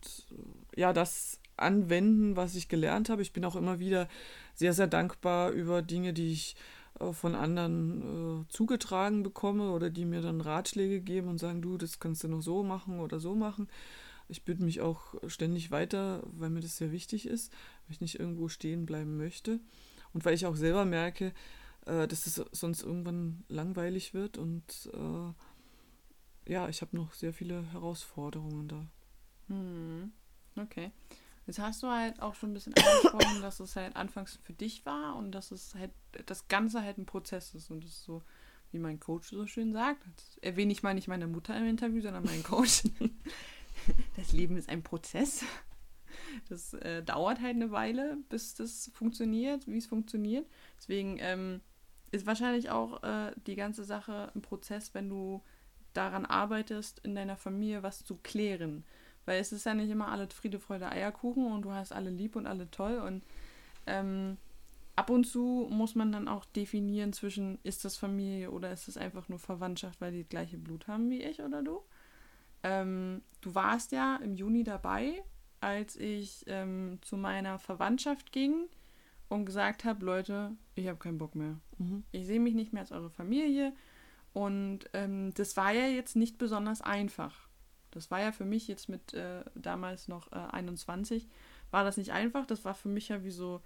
[0.75, 3.21] ja, das anwenden, was ich gelernt habe.
[3.21, 4.07] Ich bin auch immer wieder
[4.55, 6.55] sehr, sehr dankbar über Dinge, die ich
[6.99, 11.77] äh, von anderen äh, zugetragen bekomme oder die mir dann Ratschläge geben und sagen, du,
[11.77, 13.67] das kannst du noch so machen oder so machen.
[14.27, 17.51] Ich bilde mich auch ständig weiter, weil mir das sehr wichtig ist,
[17.85, 19.59] weil ich nicht irgendwo stehen bleiben möchte
[20.13, 21.33] und weil ich auch selber merke,
[21.85, 25.33] äh, dass es sonst irgendwann langweilig wird und äh,
[26.49, 28.87] ja, ich habe noch sehr viele Herausforderungen da.
[29.47, 30.11] Hm.
[30.55, 30.91] Okay.
[31.45, 34.83] Jetzt hast du halt auch schon ein bisschen angesprochen, dass es halt anfangs für dich
[34.85, 35.91] war und dass es halt
[36.25, 38.23] das Ganze halt ein Prozess ist und das ist so,
[38.71, 40.03] wie mein Coach so schön sagt.
[40.41, 42.83] Erwähne ich mal nicht meine Mutter im Interview, sondern meinen Coach.
[44.15, 45.45] das Leben ist ein Prozess.
[46.49, 50.47] Das äh, dauert halt eine Weile, bis das funktioniert, wie es funktioniert.
[50.77, 51.61] Deswegen ähm,
[52.11, 55.43] ist wahrscheinlich auch äh, die ganze Sache ein Prozess, wenn du
[55.93, 58.83] daran arbeitest, in deiner Familie was zu klären.
[59.25, 62.35] Weil es ist ja nicht immer alles Friede, Freude, Eierkuchen und du hast alle lieb
[62.35, 62.97] und alle toll.
[62.97, 63.23] Und
[63.85, 64.37] ähm,
[64.95, 68.97] ab und zu muss man dann auch definieren zwischen, ist das Familie oder ist es
[68.97, 71.81] einfach nur Verwandtschaft, weil die das gleiche Blut haben wie ich oder du.
[72.63, 75.23] Ähm, du warst ja im Juni dabei,
[75.61, 78.67] als ich ähm, zu meiner Verwandtschaft ging
[79.29, 81.59] und gesagt habe, Leute, ich habe keinen Bock mehr.
[81.77, 82.03] Mhm.
[82.11, 83.73] Ich sehe mich nicht mehr als eure Familie.
[84.33, 87.49] Und ähm, das war ja jetzt nicht besonders einfach.
[87.91, 91.27] Das war ja für mich jetzt mit äh, damals noch äh, 21,
[91.71, 92.45] war das nicht einfach.
[92.45, 93.61] Das war für mich ja wie so,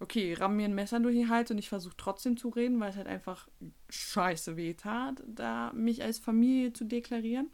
[0.00, 2.90] okay, ramm mir ein Messer durch den Hals und ich versuche trotzdem zu reden, weil
[2.90, 3.48] es halt einfach
[3.88, 7.50] scheiße weh tat, da mich als Familie zu deklarieren.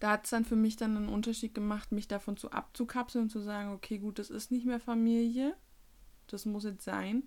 [0.00, 3.30] Da hat es dann für mich dann einen Unterschied gemacht, mich davon zu abzukapseln und
[3.30, 5.56] zu sagen, okay, gut, das ist nicht mehr Familie,
[6.26, 7.22] das muss jetzt sein.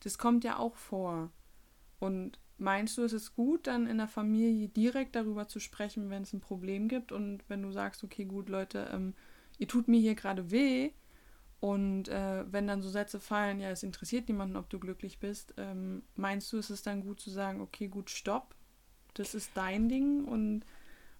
[0.00, 1.30] Das kommt ja auch vor.
[2.00, 6.22] Und Meinst du, es ist gut, dann in der Familie direkt darüber zu sprechen, wenn
[6.22, 9.14] es ein Problem gibt und wenn du sagst, okay, gut, Leute, ähm,
[9.58, 10.90] ihr tut mir hier gerade weh
[11.60, 15.54] und äh, wenn dann so Sätze fallen, ja, es interessiert niemanden, ob du glücklich bist,
[15.56, 18.54] ähm, meinst du, es ist dann gut zu sagen, okay, gut, stopp,
[19.14, 20.64] das ist dein Ding und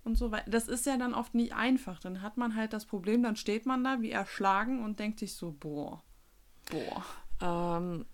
[0.05, 0.51] und so weiter.
[0.51, 2.01] Das ist ja dann oft nicht einfach.
[2.01, 5.35] Dann hat man halt das Problem, dann steht man da wie erschlagen und denkt sich
[5.35, 6.03] so, boah,
[6.71, 7.05] boah.
[7.41, 8.07] Ähm,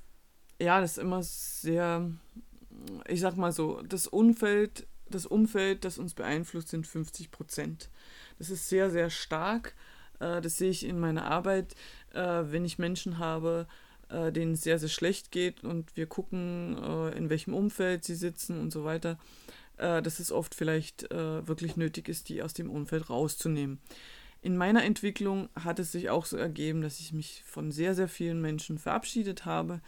[0.61, 2.11] ja, das ist immer sehr
[3.07, 7.91] ich sag mal so, das Umfeld, das Umfeld, das uns beeinflusst, sind 50 Prozent.
[8.39, 9.75] Das ist sehr, sehr stark.
[10.21, 11.75] Äh, das sehe ich in meiner Arbeit,
[12.13, 13.67] äh, wenn ich Menschen habe,
[14.09, 16.77] äh, denen es sehr, sehr schlecht geht und wir gucken,
[17.15, 19.19] in welchem Umfeld sie sitzen und so weiter,
[19.77, 23.79] dass es oft vielleicht wirklich nötig ist, die aus dem Umfeld rauszunehmen.
[24.41, 28.09] In meiner Entwicklung hat es sich auch so ergeben, dass ich mich von sehr, sehr
[28.09, 29.81] vielen Menschen verabschiedet habe,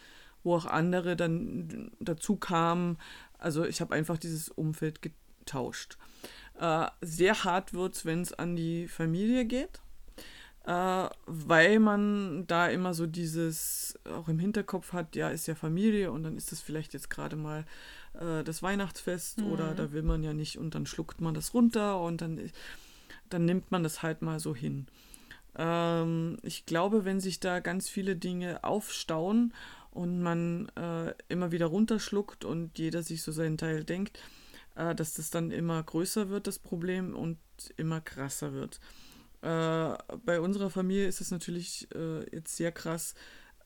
[0.43, 2.99] wo auch andere dann dazu kamen.
[3.39, 5.99] Also ich habe einfach dieses Umfeld getauscht.
[6.59, 9.81] Äh, sehr hart wird es, wenn es an die Familie geht,
[10.67, 16.13] äh, weil man da immer so dieses auch im Hinterkopf hat, ja, ist ja Familie
[16.13, 17.65] und dann ist das vielleicht jetzt gerade mal
[18.15, 19.53] äh, das Weihnachtsfest mhm.
[19.53, 22.39] oder da will man ja nicht und dann schluckt man das runter und dann,
[23.31, 24.87] dann nimmt man das halt mal so hin.
[25.57, 29.55] Ähm, ich glaube, wenn sich da ganz viele Dinge aufstauen
[29.91, 34.21] und man äh, immer wieder runterschluckt und jeder sich so seinen Teil denkt,
[34.77, 37.39] äh, dass das dann immer größer wird, das Problem, und
[37.77, 38.81] immer krasser wird.
[39.43, 43.15] Äh, bei unserer Familie ist es natürlich äh, jetzt sehr krass,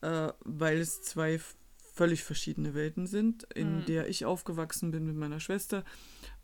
[0.01, 1.39] äh, weil es zwei
[1.93, 3.85] völlig verschiedene Welten sind, in mhm.
[3.85, 5.85] der ich aufgewachsen bin mit meiner Schwester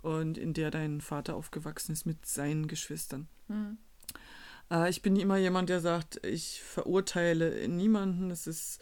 [0.02, 3.28] und in der dein Vater aufgewachsen ist mit seinen Geschwistern.
[3.48, 3.78] Mhm.
[4.72, 8.32] Äh, ich bin immer jemand, der sagt, ich verurteile niemanden.
[8.32, 8.82] Es ist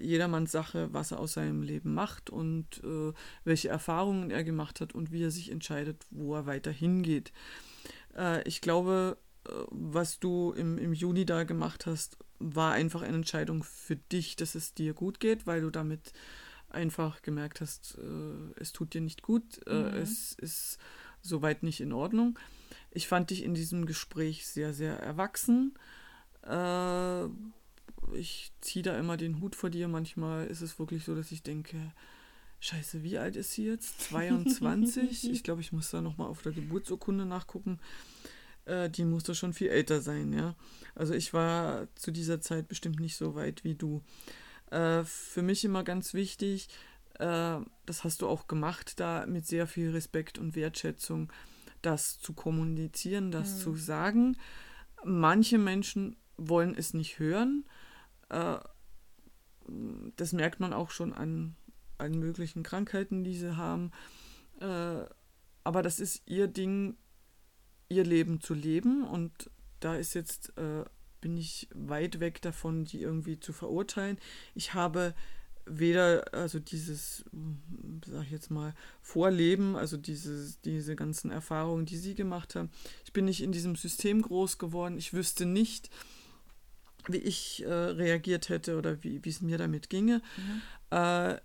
[0.00, 3.12] jedermanns Sache, was er aus seinem Leben macht und äh,
[3.44, 7.32] welche Erfahrungen er gemacht hat und wie er sich entscheidet, wo er weiter hingeht.
[8.16, 13.16] Äh, ich glaube, äh, was du im, im Juni da gemacht hast, war einfach eine
[13.16, 16.12] Entscheidung für dich, dass es dir gut geht, weil du damit
[16.70, 19.96] einfach gemerkt hast, äh, es tut dir nicht gut, äh, mhm.
[19.96, 20.78] es ist
[21.22, 22.38] soweit nicht in Ordnung.
[22.90, 25.74] Ich fand dich in diesem Gespräch sehr, sehr erwachsen.
[28.14, 29.88] Ich ziehe da immer den Hut vor dir.
[29.88, 31.92] Manchmal ist es wirklich so, dass ich denke,
[32.60, 34.00] scheiße, wie alt ist sie jetzt?
[34.08, 35.30] 22?
[35.30, 37.78] ich glaube, ich muss da nochmal auf der Geburtsurkunde nachgucken.
[38.64, 40.54] Äh, die musste schon viel älter sein, ja.
[40.94, 44.02] Also ich war zu dieser Zeit bestimmt nicht so weit wie du.
[44.70, 46.68] Äh, für mich immer ganz wichtig,
[47.18, 51.32] äh, das hast du auch gemacht, da mit sehr viel Respekt und Wertschätzung
[51.82, 53.58] das zu kommunizieren, das mhm.
[53.58, 54.36] zu sagen.
[55.04, 57.64] Manche Menschen wollen es nicht hören.
[58.28, 58.58] Äh,
[60.16, 61.56] das merkt man auch schon an
[61.98, 63.92] allen möglichen Krankheiten, die sie haben.
[64.60, 65.04] Äh,
[65.64, 66.96] aber das ist ihr Ding,
[67.88, 70.84] ihr Leben zu leben und da ist jetzt, äh,
[71.20, 74.18] bin ich weit weg davon, die irgendwie zu verurteilen.
[74.54, 75.14] Ich habe
[75.66, 77.24] weder, also dieses,
[78.06, 82.70] sag ich jetzt mal, Vorleben, also dieses, diese ganzen Erfahrungen, die sie gemacht haben.
[83.04, 84.98] Ich bin nicht in diesem System groß geworden.
[84.98, 85.90] Ich wüsste nicht,
[87.12, 90.22] wie ich äh, reagiert hätte oder wie es mir damit ginge.
[90.36, 90.96] Mhm.
[90.96, 91.38] Äh,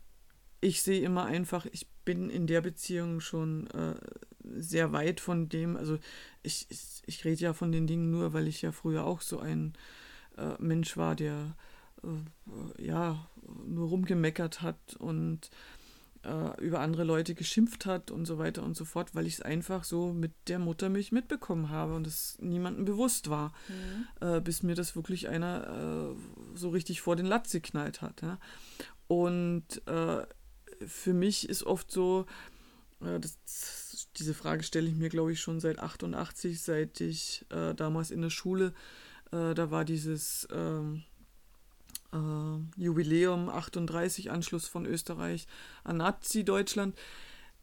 [0.61, 3.95] ich sehe immer einfach, ich bin in der Beziehung schon äh,
[4.43, 5.97] sehr weit von dem, also
[6.43, 9.39] ich, ich, ich rede ja von den Dingen nur, weil ich ja früher auch so
[9.39, 9.73] ein
[10.37, 11.55] äh, Mensch war, der
[12.03, 13.29] äh, ja
[13.65, 15.49] nur rumgemeckert hat und
[16.23, 19.41] äh, über andere Leute geschimpft hat und so weiter und so fort, weil ich es
[19.41, 24.27] einfach so mit der Muttermilch mitbekommen habe und es niemandem bewusst war, mhm.
[24.27, 28.21] äh, bis mir das wirklich einer äh, so richtig vor den Latz geknallt hat.
[28.21, 28.39] Ja?
[29.07, 30.25] Und äh,
[30.85, 32.25] für mich ist oft so,
[33.01, 37.73] äh, das, diese Frage stelle ich mir, glaube ich, schon seit 88, seit ich äh,
[37.73, 38.73] damals in der Schule,
[39.31, 41.03] da war dieses ähm,
[42.13, 45.47] äh, Jubiläum 38, Anschluss von Österreich
[45.83, 46.97] an Nazi-Deutschland.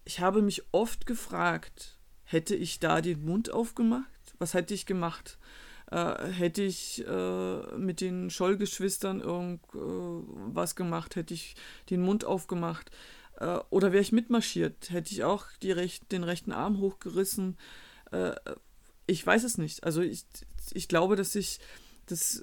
[0.04, 4.34] Ich habe mich oft gefragt, hätte ich da den Mund aufgemacht?
[4.38, 5.38] Was hätte ich gemacht?
[5.90, 11.16] Äh, hätte ich äh, mit den Schollgeschwistern irgendwas äh, gemacht?
[11.16, 11.54] Hätte ich
[11.90, 12.90] den Mund aufgemacht?
[13.38, 14.90] Äh, oder wäre ich mitmarschiert?
[14.90, 17.56] Hätte ich auch die recht, den rechten Arm hochgerissen?
[18.10, 18.32] Äh,
[19.06, 19.84] ich weiß es nicht.
[19.84, 20.24] Also ich,
[20.72, 21.60] ich glaube, dass ich
[22.06, 22.42] das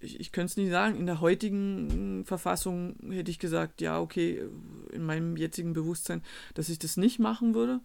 [0.00, 0.96] ich, ich könnte es nicht sagen.
[0.96, 4.44] In der heutigen Verfassung hätte ich gesagt, ja, okay,
[4.92, 6.22] in meinem jetzigen Bewusstsein,
[6.54, 7.80] dass ich das nicht machen würde.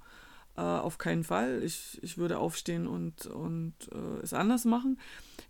[0.58, 1.62] Äh, auf keinen Fall.
[1.64, 4.98] Ich, ich würde aufstehen und, und äh, es anders machen.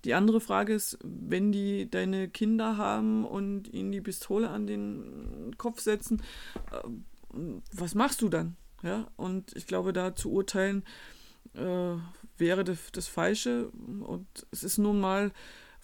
[0.03, 5.55] Die andere Frage ist, wenn die deine Kinder haben und ihnen die Pistole an den
[5.57, 6.23] Kopf setzen,
[6.71, 7.39] äh,
[7.71, 8.55] was machst du dann?
[8.81, 10.83] Ja, und ich glaube, da zu urteilen
[11.53, 11.95] äh,
[12.37, 13.69] wäre das, das Falsche.
[13.69, 15.31] Und es ist nun mal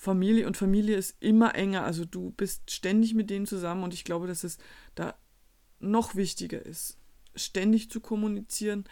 [0.02, 1.84] Familie und Familie ist immer enger.
[1.84, 4.58] Also du bist ständig mit denen zusammen und ich glaube, dass es
[4.96, 5.14] da
[5.80, 6.98] noch wichtiger ist,
[7.36, 8.86] ständig zu kommunizieren,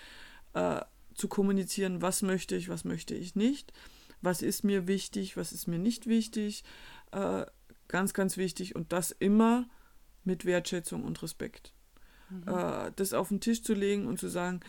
[0.54, 0.82] äh,
[1.15, 3.74] zu kommunizieren, was möchte ich, was möchte ich nicht,
[4.22, 6.63] was ist mir wichtig, was ist mir nicht wichtig.
[7.12, 7.48] Äh,
[7.88, 9.67] ganz, ganz wichtig und das immer
[10.24, 11.74] mit Wertschätzung und Respekt.
[12.30, 12.48] Mhm.
[12.48, 14.60] Äh, das auf den Tisch zu legen und zu sagen,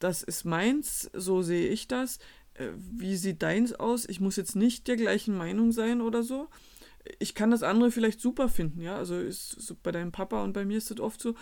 [0.00, 2.18] das ist meins, so sehe ich das.
[2.58, 4.08] Äh, wie sieht deins aus?
[4.08, 6.48] Ich muss jetzt nicht der gleichen Meinung sein oder so.
[7.18, 8.96] Ich kann das andere vielleicht super finden, ja.
[8.96, 11.34] Also ist so bei deinem Papa und bei mir ist das oft so.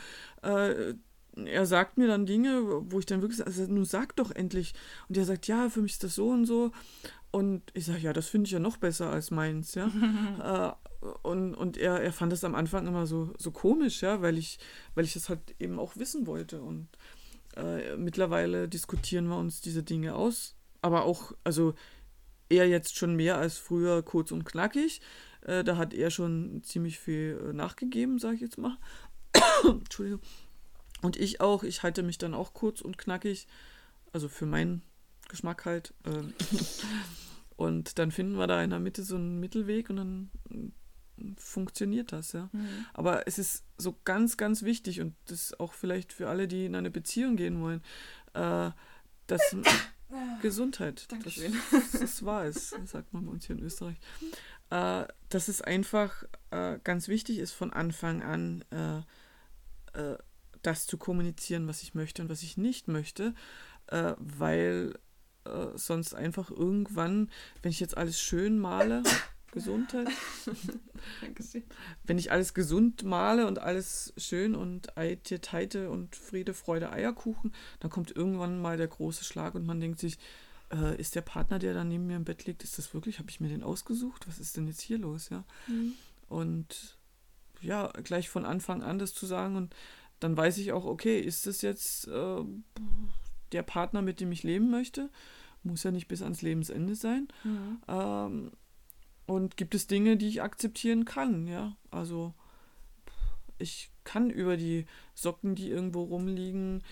[0.42, 0.94] Äh,
[1.36, 4.74] er sagt mir dann Dinge, wo ich dann wirklich sage, also nun sag doch endlich.
[5.08, 6.70] Und er sagt, ja, für mich ist das so und so.
[7.30, 9.86] Und ich sage, ja, das finde ich ja noch besser als meins, ja.
[11.02, 14.38] äh, und und er, er fand das am Anfang immer so, so komisch, ja, weil
[14.38, 14.58] ich,
[14.94, 16.62] weil ich das halt eben auch wissen wollte.
[16.62, 16.88] Und
[17.56, 21.74] äh, mittlerweile diskutieren wir uns diese Dinge aus aber auch, also
[22.50, 25.00] er jetzt schon mehr als früher kurz und knackig.
[25.40, 28.76] Äh, da hat er schon ziemlich viel äh, nachgegeben, sage ich jetzt mal.
[29.64, 30.20] Entschuldigung.
[31.00, 33.46] Und ich auch, ich halte mich dann auch kurz und knackig,
[34.12, 34.82] also für meinen
[35.28, 35.94] Geschmack halt.
[36.04, 36.34] Ähm
[37.56, 42.12] und dann finden wir da in der Mitte so einen Mittelweg und dann äh, funktioniert
[42.12, 42.50] das, ja.
[42.52, 42.86] Mhm.
[42.92, 46.74] Aber es ist so ganz, ganz wichtig und das auch vielleicht für alle, die in
[46.74, 47.82] eine Beziehung gehen wollen,
[48.34, 48.70] äh,
[49.26, 49.56] dass
[50.42, 51.10] Gesundheit.
[51.10, 51.54] Dankeschön.
[51.70, 53.96] Das, das war es, sagt man bei uns hier in Österreich.
[54.70, 58.98] Äh, dass es einfach äh, ganz wichtig ist, von Anfang an äh,
[59.98, 60.18] äh
[60.62, 63.34] das zu kommunizieren, was ich möchte und was ich nicht möchte,
[63.88, 64.94] äh, weil
[65.44, 69.02] äh, sonst einfach irgendwann, wenn ich jetzt alles schön male,
[69.54, 70.08] Gesundheit.
[72.04, 77.54] Wenn ich alles gesund male und alles schön und Eite, Teite und Friede, Freude, Eierkuchen,
[77.80, 80.18] dann kommt irgendwann mal der große Schlag und man denkt sich,
[80.72, 83.30] äh, ist der Partner, der da neben mir im Bett liegt, ist das wirklich, habe
[83.30, 84.26] ich mir den ausgesucht?
[84.26, 85.44] Was ist denn jetzt hier los, ja?
[85.68, 85.92] Mhm.
[86.28, 86.98] Und
[87.60, 89.74] ja, gleich von Anfang an das zu sagen und
[90.20, 92.44] dann weiß ich auch, okay, ist das jetzt äh,
[93.52, 95.10] der Partner, mit dem ich leben möchte?
[95.62, 97.28] Muss ja nicht bis ans Lebensende sein.
[97.42, 97.80] Mhm.
[97.88, 98.50] Ähm,
[99.26, 101.76] und gibt es Dinge, die ich akzeptieren kann, ja?
[101.90, 102.34] Also
[103.58, 106.82] ich kann über die Socken, die irgendwo rumliegen,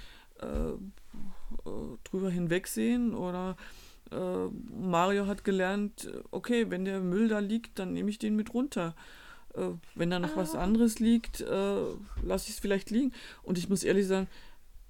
[0.41, 3.57] äh, äh, drüber hinwegsehen oder
[4.11, 8.55] äh, Mario hat gelernt, okay, wenn der Müll da liegt, dann nehme ich den mit
[8.55, 8.95] runter.
[9.55, 10.37] Äh, wenn da noch ah.
[10.37, 11.83] was anderes liegt, äh,
[12.23, 13.13] lasse ich es vielleicht liegen.
[13.43, 14.29] Und ich muss ehrlich sagen,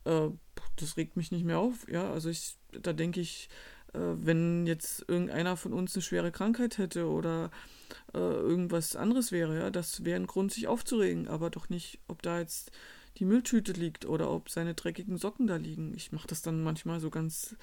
[0.05, 0.28] äh,
[0.76, 1.88] das regt mich nicht mehr auf.
[1.88, 3.48] Ja, also ich, da denke ich,
[3.98, 7.50] wenn jetzt irgendeiner von uns eine schwere Krankheit hätte oder
[8.14, 12.22] äh, irgendwas anderes wäre, ja, das wäre ein Grund, sich aufzuregen, aber doch nicht, ob
[12.22, 12.70] da jetzt
[13.18, 15.92] die Mülltüte liegt oder ob seine dreckigen Socken da liegen.
[15.94, 17.57] Ich mache das dann manchmal so ganz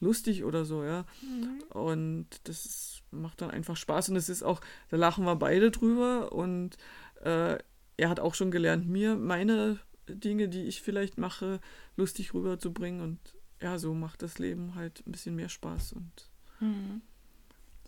[0.00, 1.04] lustig oder so, ja.
[1.22, 1.62] Mhm.
[1.78, 5.70] Und das ist, macht dann einfach Spaß und es ist auch, da lachen wir beide
[5.70, 6.76] drüber und
[7.22, 7.58] äh,
[7.96, 11.60] er hat auch schon gelernt, mir meine Dinge, die ich vielleicht mache,
[11.96, 13.18] lustig rüberzubringen und
[13.64, 16.30] ja, so macht das Leben halt ein bisschen mehr Spaß und.
[16.60, 17.02] Mhm.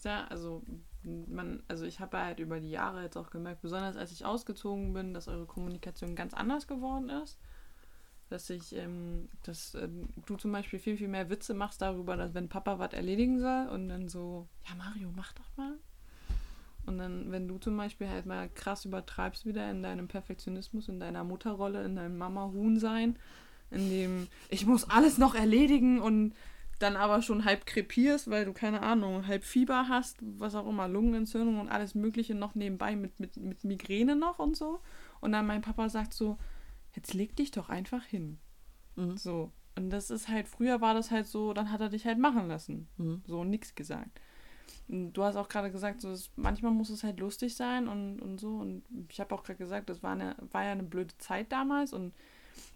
[0.03, 0.63] Ja, also
[1.03, 4.93] man, also ich habe halt über die Jahre jetzt auch gemerkt, besonders als ich ausgezogen
[4.93, 7.39] bin, dass eure Kommunikation ganz anders geworden ist
[8.29, 9.89] dass ich, ähm, dass äh,
[10.27, 13.69] du zum Beispiel viel, viel mehr Witze machst darüber, dass wenn Papa was erledigen soll
[13.69, 15.79] und dann so, ja Mario, mach doch mal.
[16.87, 21.01] Und dann, wenn du zum Beispiel halt mal krass übertreibst wieder in deinem Perfektionismus, in
[21.01, 23.19] deiner Mutterrolle, in deinem Mama-Huhn-Sein,
[23.71, 26.35] in dem ich muss alles noch erledigen und
[26.79, 30.89] dann aber schon halb krepierst, weil du keine Ahnung, halb Fieber hast, was auch immer,
[30.89, 34.81] Lungenentzündung und alles Mögliche noch nebenbei mit, mit, mit Migräne noch und so.
[35.21, 36.37] Und dann mein Papa sagt so,
[36.95, 38.39] jetzt leg dich doch einfach hin.
[38.97, 39.17] Mhm.
[39.17, 39.53] So.
[39.75, 42.49] Und das ist halt, früher war das halt so, dann hat er dich halt machen
[42.49, 42.89] lassen.
[42.97, 43.23] Mhm.
[43.27, 44.21] So, nichts gesagt.
[44.89, 48.21] Und du hast auch gerade gesagt, so, dass manchmal muss es halt lustig sein und,
[48.21, 48.57] und so.
[48.57, 51.93] Und ich habe auch gerade gesagt, das war, eine, war ja eine blöde Zeit damals
[51.93, 52.13] und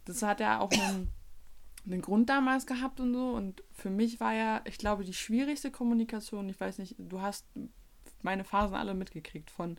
[0.05, 1.09] das hat ja auch einen,
[1.87, 3.31] einen Grund damals gehabt und so.
[3.31, 7.47] Und für mich war ja, ich glaube, die schwierigste Kommunikation, ich weiß nicht, du hast
[8.23, 9.79] meine Phasen alle mitgekriegt, von,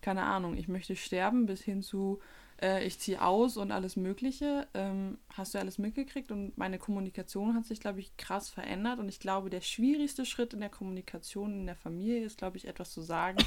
[0.00, 2.20] keine Ahnung, ich möchte sterben bis hin zu,
[2.60, 4.66] äh, ich ziehe aus und alles Mögliche.
[4.74, 8.98] Ähm, hast du alles mitgekriegt und meine Kommunikation hat sich, glaube ich, krass verändert.
[8.98, 12.66] Und ich glaube, der schwierigste Schritt in der Kommunikation in der Familie ist, glaube ich,
[12.66, 13.38] etwas zu sagen,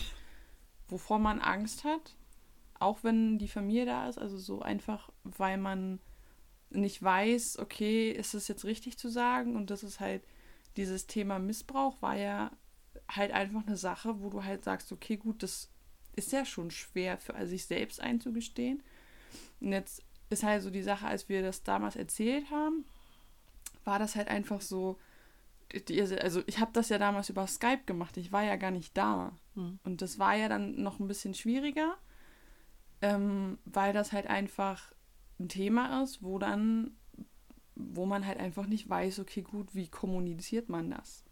[0.88, 2.16] wovor man Angst hat.
[2.80, 6.00] Auch wenn die Familie da ist, also so einfach, weil man
[6.70, 9.56] nicht weiß, okay, ist es jetzt richtig zu sagen?
[9.56, 10.24] Und das ist halt,
[10.78, 12.52] dieses Thema Missbrauch war ja
[13.08, 15.70] halt einfach eine Sache, wo du halt sagst, okay, gut, das
[16.16, 18.84] ist ja schon schwer für sich selbst einzugestehen.
[19.60, 22.86] Und jetzt ist halt so die Sache, als wir das damals erzählt haben,
[23.84, 24.98] war das halt einfach so,
[25.90, 29.38] also ich habe das ja damals über Skype gemacht, ich war ja gar nicht da.
[29.56, 29.80] Mhm.
[29.84, 31.96] Und das war ja dann noch ein bisschen schwieriger,
[33.02, 34.94] ähm, weil das halt einfach
[35.40, 36.92] ein Thema ist, wo dann,
[37.76, 41.24] wo man halt einfach nicht weiß, okay, gut, wie kommuniziert man das?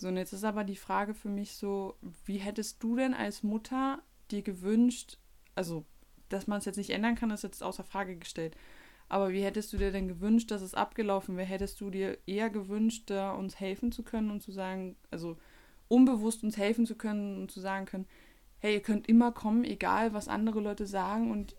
[0.00, 3.42] So, und jetzt ist aber die Frage für mich so, wie hättest du denn als
[3.42, 5.18] Mutter dir gewünscht,
[5.54, 5.84] also
[6.28, 8.56] dass man es jetzt nicht ändern kann, ist jetzt außer Frage gestellt.
[9.08, 11.48] Aber wie hättest du dir denn gewünscht, dass es abgelaufen wäre?
[11.48, 15.38] Hättest du dir eher gewünscht, da uns helfen zu können und zu sagen, also
[15.88, 18.06] unbewusst uns helfen zu können und zu sagen können,
[18.60, 21.56] hey, ihr könnt immer kommen, egal was andere Leute sagen und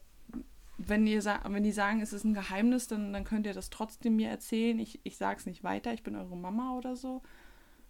[0.78, 4.16] wenn ihr wenn die sagen, es ist ein Geheimnis, dann, dann könnt ihr das trotzdem
[4.16, 4.80] mir erzählen.
[4.80, 7.22] Ich, ich sage es nicht weiter, ich bin eure Mama oder so.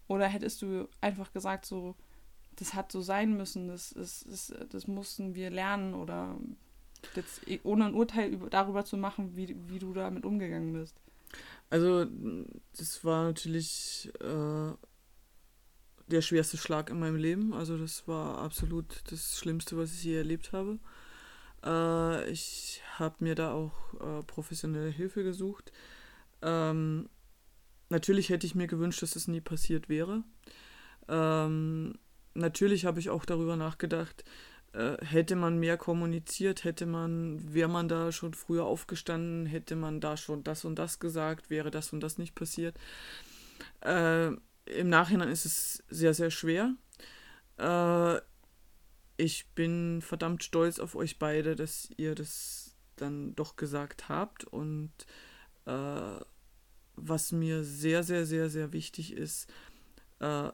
[0.07, 1.95] Oder hättest du einfach gesagt, so,
[2.55, 6.35] das hat so sein müssen, das, das, das, das mussten wir lernen oder
[7.15, 10.95] Jetzt ohne ein Urteil über, darüber zu machen, wie, wie du damit umgegangen bist.
[11.69, 12.05] Also,
[12.77, 14.73] das war natürlich äh,
[16.11, 17.53] der schwerste Schlag in meinem Leben.
[17.53, 20.79] Also, das war absolut das Schlimmste, was ich je erlebt habe.
[21.63, 25.71] Äh, ich habe mir da auch äh, professionelle Hilfe gesucht.
[26.41, 27.09] Ähm,
[27.89, 30.23] natürlich hätte ich mir gewünscht, dass das nie passiert wäre.
[31.07, 31.97] Ähm,
[32.33, 34.23] natürlich habe ich auch darüber nachgedacht,
[34.73, 39.99] äh, hätte man mehr kommuniziert, hätte man, wäre man da schon früher aufgestanden, hätte man
[39.99, 42.77] da schon das und das gesagt, wäre das und das nicht passiert.
[43.81, 44.31] Äh,
[44.69, 46.75] Im Nachhinein ist es sehr, sehr schwer.
[47.57, 48.21] Äh,
[49.17, 54.91] ich bin verdammt stolz auf euch beide, dass ihr das dann doch gesagt habt und
[55.65, 56.19] äh,
[56.95, 59.47] was mir sehr, sehr, sehr, sehr wichtig ist,
[60.19, 60.49] äh,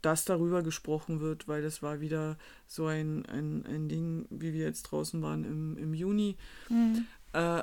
[0.00, 4.64] dass darüber gesprochen wird, weil das war wieder so ein, ein, ein Ding, wie wir
[4.64, 6.36] jetzt draußen waren im, im Juni,
[6.68, 7.06] mhm.
[7.32, 7.62] äh,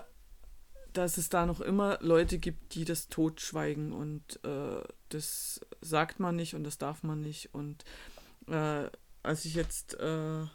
[0.94, 6.36] dass es da noch immer Leute gibt, die das totschweigen und äh, das sagt man
[6.36, 7.54] nicht und das darf man nicht.
[7.54, 7.84] Und
[8.48, 8.90] äh,
[9.24, 10.46] als ich jetzt äh,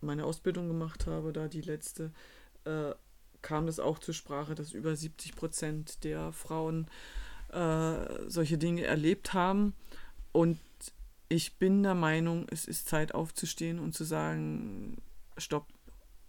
[0.00, 2.12] meine Ausbildung gemacht habe, da die letzte,
[2.64, 2.92] äh,
[3.42, 6.88] kam das auch zur Sprache, dass über 70 Prozent der Frauen
[7.52, 9.74] äh, solche Dinge erlebt haben.
[10.32, 10.58] Und
[11.28, 15.00] ich bin der Meinung, es ist Zeit aufzustehen und zu sagen,
[15.36, 15.66] stopp,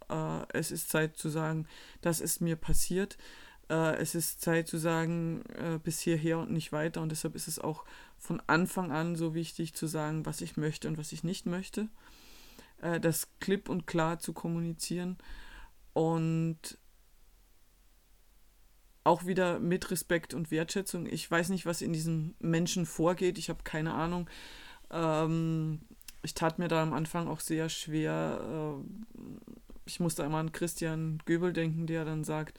[0.08, 1.66] äh, es ist Zeit zu sagen,
[2.00, 3.16] das ist mir passiert.
[3.68, 7.02] Äh, es ist Zeit zu sagen, äh, bis hierher und nicht weiter.
[7.02, 7.84] Und deshalb ist es auch
[8.18, 11.88] von Anfang an so wichtig zu sagen, was ich möchte und was ich nicht möchte.
[12.80, 15.18] Äh, das klipp und klar zu kommunizieren.
[15.92, 16.78] Und
[19.04, 21.06] auch wieder mit Respekt und Wertschätzung.
[21.06, 23.38] Ich weiß nicht, was in diesem Menschen vorgeht.
[23.38, 24.28] Ich habe keine Ahnung.
[24.90, 25.80] Ähm,
[26.22, 28.40] ich tat mir da am Anfang auch sehr schwer.
[28.42, 32.58] Äh, ich musste einmal an Christian Göbel denken, der dann sagt,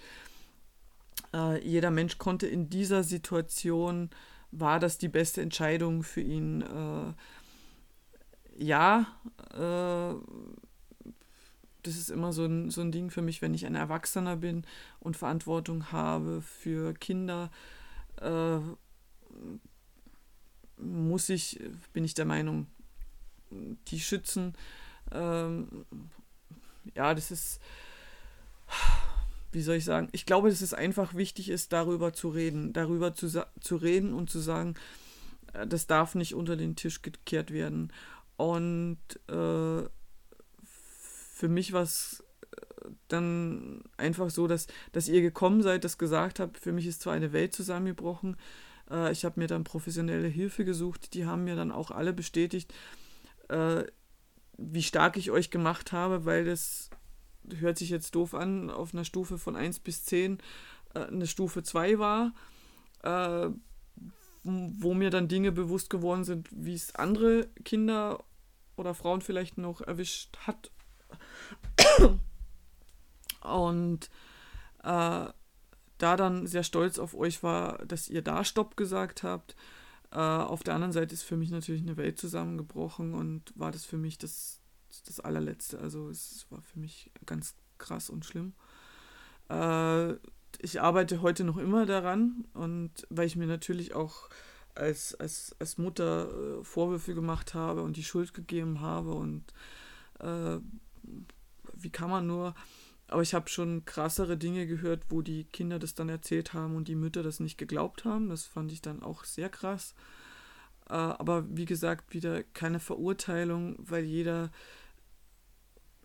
[1.33, 4.09] äh, jeder Mensch konnte in dieser Situation,
[4.51, 6.61] war das die beste Entscheidung für ihn.
[6.61, 7.13] Äh,
[8.57, 9.05] ja,
[9.53, 10.15] äh,
[11.83, 14.63] das ist immer so ein, so ein Ding für mich, wenn ich ein Erwachsener bin
[14.99, 17.51] und Verantwortung habe für Kinder,
[18.21, 18.59] äh,
[20.77, 21.59] muss ich,
[21.93, 22.67] bin ich der Meinung,
[23.87, 24.53] die schützen.
[25.11, 25.85] Ähm,
[26.95, 27.59] ja, das ist,
[29.51, 33.13] wie soll ich sagen, ich glaube, dass es einfach wichtig ist, darüber zu reden, darüber
[33.13, 33.27] zu,
[33.59, 34.75] zu reden und zu sagen,
[35.53, 37.91] äh, das darf nicht unter den Tisch gekehrt werden.
[38.35, 39.83] Und äh,
[40.63, 46.39] für mich war es äh, dann einfach so, dass, dass ihr gekommen seid, das gesagt
[46.39, 48.37] habt, für mich ist zwar eine Welt zusammengebrochen,
[48.89, 52.73] äh, ich habe mir dann professionelle Hilfe gesucht, die haben mir dann auch alle bestätigt,
[53.49, 53.83] äh,
[54.57, 56.89] wie stark ich euch gemacht habe, weil das
[57.59, 60.39] hört sich jetzt doof an, auf einer Stufe von 1 bis 10
[60.93, 62.33] äh, eine Stufe 2 war,
[63.03, 63.49] äh,
[64.43, 68.23] wo mir dann Dinge bewusst geworden sind, wie es andere Kinder
[68.75, 70.71] oder Frauen vielleicht noch erwischt hat.
[73.41, 74.09] Und
[74.83, 75.27] äh,
[75.97, 79.55] da dann sehr stolz auf euch war, dass ihr da Stopp gesagt habt.
[80.17, 83.85] Äh, auf der anderen Seite ist für mich natürlich eine Welt zusammengebrochen und war das
[83.85, 84.61] für mich das,
[85.05, 85.77] das allerletzte.
[85.77, 88.53] Also es war für mich ganz krass und schlimm.
[89.47, 90.13] Äh,
[90.57, 94.29] ich arbeite heute noch immer daran und weil ich mir natürlich auch
[94.73, 99.43] als, als, als Mutter äh, Vorwürfe gemacht habe und die Schuld gegeben habe und
[100.17, 100.57] äh,
[101.75, 102.55] wie kann man nur.
[103.07, 106.87] Aber ich habe schon krassere Dinge gehört, wo die Kinder das dann erzählt haben und
[106.87, 108.29] die Mütter das nicht geglaubt haben.
[108.29, 109.95] Das fand ich dann auch sehr krass.
[110.89, 114.51] Äh, aber wie gesagt, wieder keine Verurteilung, weil jeder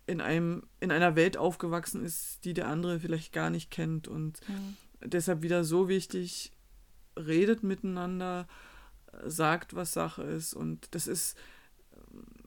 [0.07, 4.40] in einem in einer Welt aufgewachsen ist, die der andere vielleicht gar nicht kennt und
[4.48, 4.76] mhm.
[5.05, 6.53] deshalb wieder so wichtig,
[7.16, 8.48] redet miteinander,
[9.24, 10.55] sagt, was Sache ist.
[10.55, 11.36] Und das ist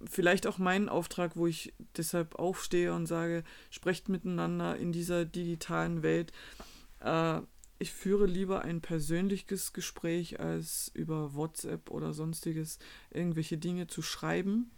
[0.09, 6.03] vielleicht auch mein Auftrag, wo ich deshalb aufstehe und sage, sprecht miteinander in dieser digitalen
[6.03, 6.31] Welt.
[7.01, 7.41] Äh,
[7.77, 12.79] ich führe lieber ein persönliches Gespräch, als über WhatsApp oder sonstiges
[13.11, 14.71] irgendwelche Dinge zu schreiben,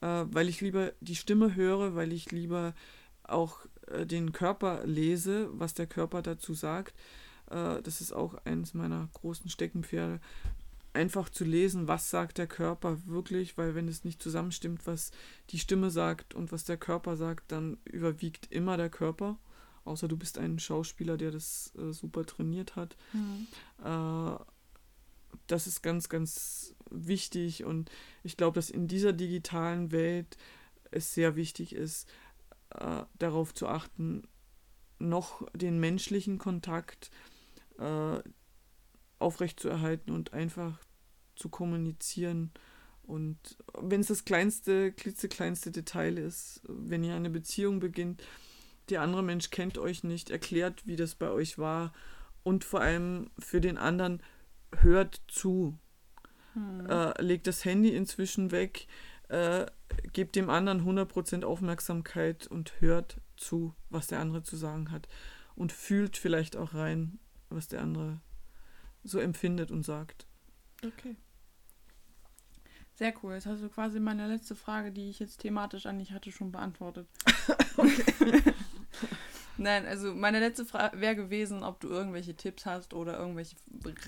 [0.00, 2.74] äh, weil ich lieber die Stimme höre, weil ich lieber
[3.22, 6.94] auch äh, den Körper lese, was der Körper dazu sagt.
[7.50, 10.20] Äh, das ist auch eines meiner großen Steckenpferde.
[10.98, 15.12] Einfach zu lesen, was sagt der Körper wirklich, weil wenn es nicht zusammenstimmt, was
[15.50, 19.38] die Stimme sagt und was der Körper sagt, dann überwiegt immer der Körper.
[19.84, 22.96] Außer du bist ein Schauspieler, der das äh, super trainiert hat.
[23.12, 23.46] Mhm.
[23.84, 24.38] Äh,
[25.46, 27.92] das ist ganz, ganz wichtig und
[28.24, 30.36] ich glaube, dass in dieser digitalen Welt
[30.90, 32.08] es sehr wichtig ist,
[32.70, 34.26] äh, darauf zu achten,
[34.98, 37.12] noch den menschlichen Kontakt
[37.78, 38.18] äh,
[39.20, 40.80] aufrechtzuerhalten und einfach
[41.38, 42.52] zu kommunizieren.
[43.02, 43.38] Und
[43.80, 48.22] wenn es das kleinste, klitzekleinste Detail ist, wenn ihr eine Beziehung beginnt,
[48.90, 51.92] der andere Mensch kennt euch nicht, erklärt, wie das bei euch war
[52.42, 54.22] und vor allem für den anderen
[54.80, 55.78] hört zu.
[56.54, 56.86] Hm.
[56.86, 58.86] Äh, legt das Handy inzwischen weg,
[59.28, 59.66] äh,
[60.12, 65.08] gebt dem anderen 100% Aufmerksamkeit und hört zu, was der andere zu sagen hat.
[65.54, 67.18] Und fühlt vielleicht auch rein,
[67.50, 68.20] was der andere
[69.02, 70.26] so empfindet und sagt.
[70.84, 71.16] Okay.
[72.98, 73.34] Sehr cool.
[73.34, 77.06] Jetzt hast du quasi meine letzte Frage, die ich jetzt thematisch eigentlich hatte, schon beantwortet.
[79.56, 83.54] Nein, also meine letzte Frage wäre gewesen, ob du irgendwelche Tipps hast oder irgendwelche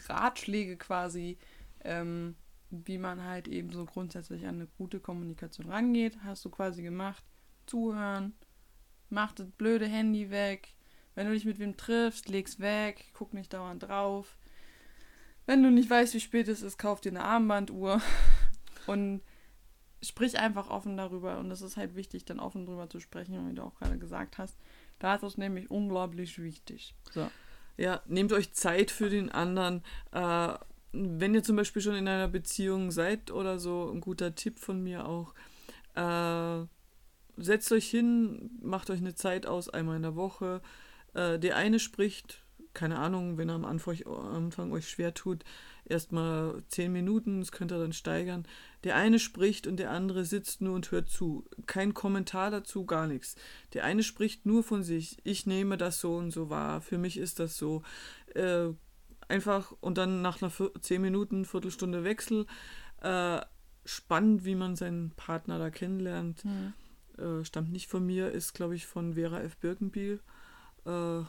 [0.09, 1.38] Ratschläge quasi,
[1.84, 2.34] ähm,
[2.70, 6.18] wie man halt eben so grundsätzlich an eine gute Kommunikation rangeht.
[6.24, 7.22] Hast du quasi gemacht.
[7.66, 8.34] Zuhören,
[9.09, 10.74] mach das blöde Handy weg.
[11.14, 14.36] Wenn du dich mit wem triffst, leg's weg, guck nicht dauernd drauf.
[15.47, 18.03] Wenn du nicht weißt, wie spät es ist, kauf dir eine Armbanduhr
[18.91, 19.22] und
[20.03, 21.38] sprich einfach offen darüber.
[21.38, 24.38] Und es ist halt wichtig, dann offen darüber zu sprechen, wie du auch gerade gesagt
[24.38, 24.59] hast.
[24.99, 26.95] Da ist es nämlich unglaublich wichtig.
[27.12, 27.30] So.
[27.76, 29.82] Ja, nehmt euch Zeit für den anderen.
[30.12, 30.55] Äh,
[30.93, 34.82] wenn ihr zum Beispiel schon in einer Beziehung seid oder so, ein guter Tipp von
[34.82, 35.34] mir auch.
[35.95, 36.66] Äh,
[37.36, 40.61] setzt euch hin, macht euch eine Zeit aus, einmal in der Woche.
[41.14, 42.43] Äh, der eine spricht,
[42.75, 45.45] keine Ahnung, wenn er am Anfang, am Anfang euch schwer tut,
[45.85, 48.47] erstmal zehn Minuten, das könnt ihr dann steigern.
[48.85, 51.45] Der eine spricht und der andere sitzt nur und hört zu.
[51.66, 53.37] Kein Kommentar dazu, gar nichts.
[53.75, 55.18] Der eine spricht nur von sich.
[55.25, 56.81] Ich nehme das so und so wahr.
[56.81, 57.83] Für mich ist das so.
[58.35, 58.68] Äh,
[59.29, 62.47] einfach und dann nach einer zehn Minuten, Viertelstunde Wechsel.
[63.01, 63.41] Äh,
[63.85, 66.45] spannend, wie man seinen Partner da kennenlernt.
[66.45, 66.73] Mhm.
[67.18, 69.57] Äh, stammt nicht von mir, ist, glaube ich, von Vera F.
[69.57, 70.21] Birkenbiel.
[70.85, 71.23] Äh,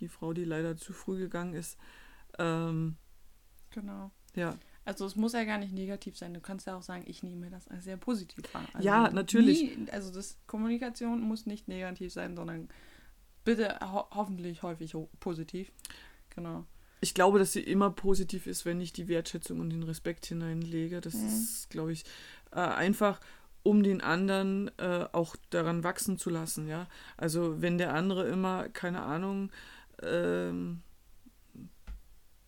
[0.00, 1.78] die Frau, die leider zu früh gegangen ist.
[2.38, 2.96] Ähm,
[3.70, 4.10] genau.
[4.34, 4.58] Ja.
[4.84, 6.34] Also es muss ja gar nicht negativ sein.
[6.34, 8.66] Du kannst ja auch sagen, ich nehme das als sehr positiv wahr.
[8.74, 9.78] Also ja, natürlich.
[9.78, 12.68] Nie, also das Kommunikation muss nicht negativ sein, sondern
[13.44, 15.72] bitte ho hoffentlich häufig ho positiv.
[16.30, 16.66] Genau.
[17.00, 21.00] Ich glaube, dass sie immer positiv ist, wenn ich die Wertschätzung und den Respekt hineinlege.
[21.00, 21.26] Das mhm.
[21.28, 22.04] ist, glaube ich,
[22.50, 23.20] äh, einfach
[23.62, 26.86] um den anderen äh, auch daran wachsen zu lassen, ja.
[27.16, 29.50] Also wenn der andere immer, keine Ahnung,
[30.02, 30.82] ähm,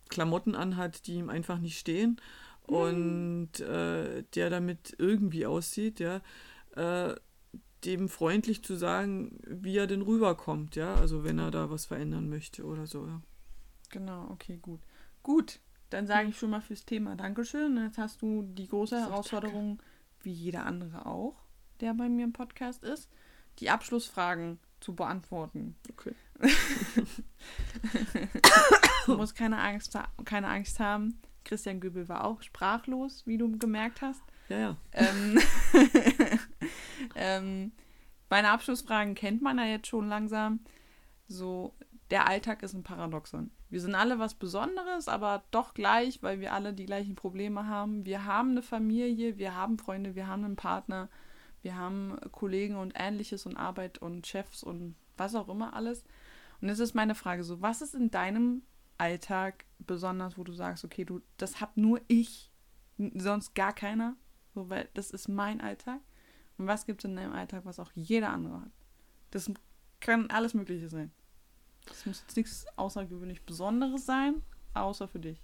[0.08, 2.20] Klamotten anhat, die ihm einfach nicht stehen
[2.68, 2.74] mhm.
[2.74, 6.20] und äh, der damit irgendwie aussieht, ja,
[6.74, 7.14] äh,
[7.84, 12.28] dem freundlich zu sagen, wie er denn rüberkommt, ja, also wenn er da was verändern
[12.28, 13.22] möchte oder so, ja.
[13.90, 14.80] Genau, okay, gut.
[15.22, 17.76] Gut, dann sage ich schon mal fürs Thema Dankeschön.
[17.76, 19.80] Jetzt hast du die große Herausforderung,
[20.22, 21.36] wie jeder andere auch,
[21.80, 23.08] der bei mir im Podcast ist,
[23.60, 25.76] die Abschlussfragen zu beantworten.
[25.90, 26.14] Okay.
[29.06, 31.20] Du musst keine Angst, keine Angst haben.
[31.44, 34.22] Christian Göbel war auch sprachlos, wie du gemerkt hast.
[34.48, 34.76] Ja, ja.
[34.92, 35.38] Ähm,
[37.14, 37.72] ähm,
[38.28, 40.60] meine Abschlussfragen kennt man ja jetzt schon langsam.
[41.28, 41.74] So,
[42.10, 43.50] der Alltag ist ein Paradoxon.
[43.68, 48.04] Wir sind alle was Besonderes, aber doch gleich, weil wir alle die gleichen Probleme haben.
[48.04, 51.08] Wir haben eine Familie, wir haben Freunde, wir haben einen Partner,
[51.62, 56.04] wir haben Kollegen und ähnliches und Arbeit und Chefs und was auch immer alles.
[56.60, 58.62] Und jetzt ist meine Frage so, was ist in deinem
[58.98, 62.50] Alltag besonders, wo du sagst, okay, du, das hab nur ich,
[63.14, 64.16] sonst gar keiner,
[64.54, 66.00] so, weil das ist mein Alltag.
[66.58, 68.70] Und was gibt es in deinem Alltag, was auch jeder andere hat?
[69.30, 69.50] Das
[70.00, 71.12] kann alles Mögliche sein.
[71.86, 74.42] Das muss jetzt nichts außergewöhnlich Besonderes sein,
[74.74, 75.42] außer für dich.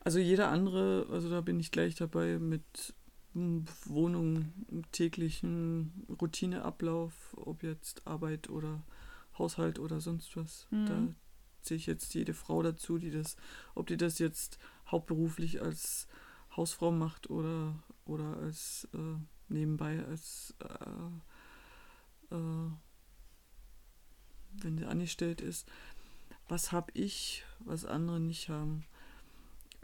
[0.00, 2.94] Also jeder andere, also da bin ich gleich dabei mit
[3.34, 4.52] Wohnung,
[4.90, 8.82] täglichen Routineablauf, ob jetzt Arbeit oder
[9.38, 10.66] Haushalt oder sonst was.
[10.70, 10.86] Mhm.
[10.86, 11.02] Da
[11.62, 13.36] sehe ich jetzt jede Frau dazu, die das,
[13.74, 16.06] ob die das jetzt hauptberuflich als
[16.56, 19.16] Hausfrau macht oder, oder als äh,
[19.48, 22.70] nebenbei als äh, äh,
[24.62, 25.68] wenn sie angestellt ist.
[26.48, 28.86] Was habe ich, was andere nicht haben?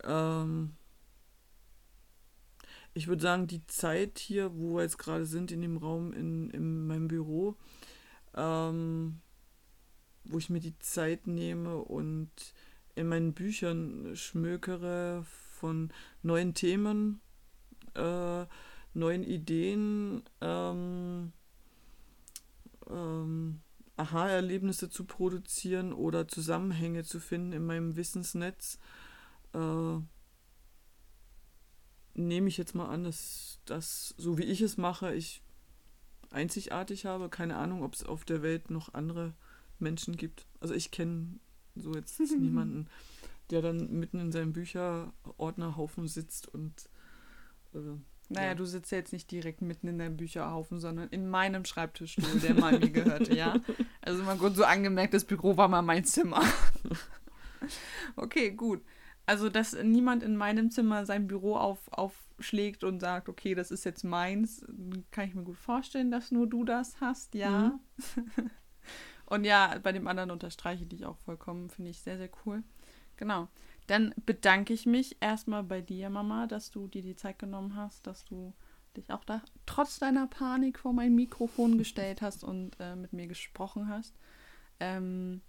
[0.02, 0.74] Ähm,
[2.94, 6.50] ich würde sagen, die Zeit hier, wo wir jetzt gerade sind, in dem Raum in,
[6.50, 7.56] in meinem Büro,
[8.34, 9.20] ähm,
[10.24, 12.30] wo ich mir die Zeit nehme und
[12.94, 17.20] in meinen Büchern schmökere von neuen Themen,
[17.94, 18.46] äh,
[18.94, 21.32] neuen Ideen, ähm,
[22.88, 23.60] ähm,
[23.96, 28.78] Aha-Erlebnisse zu produzieren oder Zusammenhänge zu finden in meinem Wissensnetz,
[29.52, 29.98] äh,
[32.14, 35.42] nehme ich jetzt mal an, dass das, so wie ich es mache, ich
[36.30, 37.28] einzigartig habe.
[37.28, 39.34] Keine Ahnung, ob es auf der Welt noch andere
[39.78, 40.46] Menschen gibt.
[40.60, 41.38] Also ich kenne
[41.74, 42.88] so jetzt niemanden,
[43.50, 46.88] der dann mitten in seinem Bücherordnerhaufen sitzt und
[47.74, 47.98] äh,
[48.30, 48.54] naja, ja.
[48.54, 52.54] du sitzt ja jetzt nicht direkt mitten in deinem Bücherhaufen, sondern in meinem Schreibtischstuhl, der
[52.54, 53.56] mal mir gehörte, ja.
[54.00, 56.42] Also mal kurz so angemerkt, das Büro war mal mein Zimmer.
[58.16, 58.82] okay, gut.
[59.26, 63.84] Also, dass niemand in meinem Zimmer sein Büro auf, aufschlägt und sagt, okay, das ist
[63.84, 64.64] jetzt meins,
[65.10, 67.78] kann ich mir gut vorstellen, dass nur du das hast, ja.
[68.16, 68.50] Mhm.
[69.26, 72.62] Und ja, bei dem anderen unterstreiche ich dich auch vollkommen, finde ich sehr, sehr cool.
[73.16, 73.48] Genau.
[73.86, 78.06] Dann bedanke ich mich erstmal bei dir, Mama, dass du dir die Zeit genommen hast,
[78.06, 78.54] dass du
[78.96, 83.26] dich auch da trotz deiner Panik vor mein Mikrofon gestellt hast und äh, mit mir
[83.26, 84.14] gesprochen hast.
[84.80, 85.42] Ähm,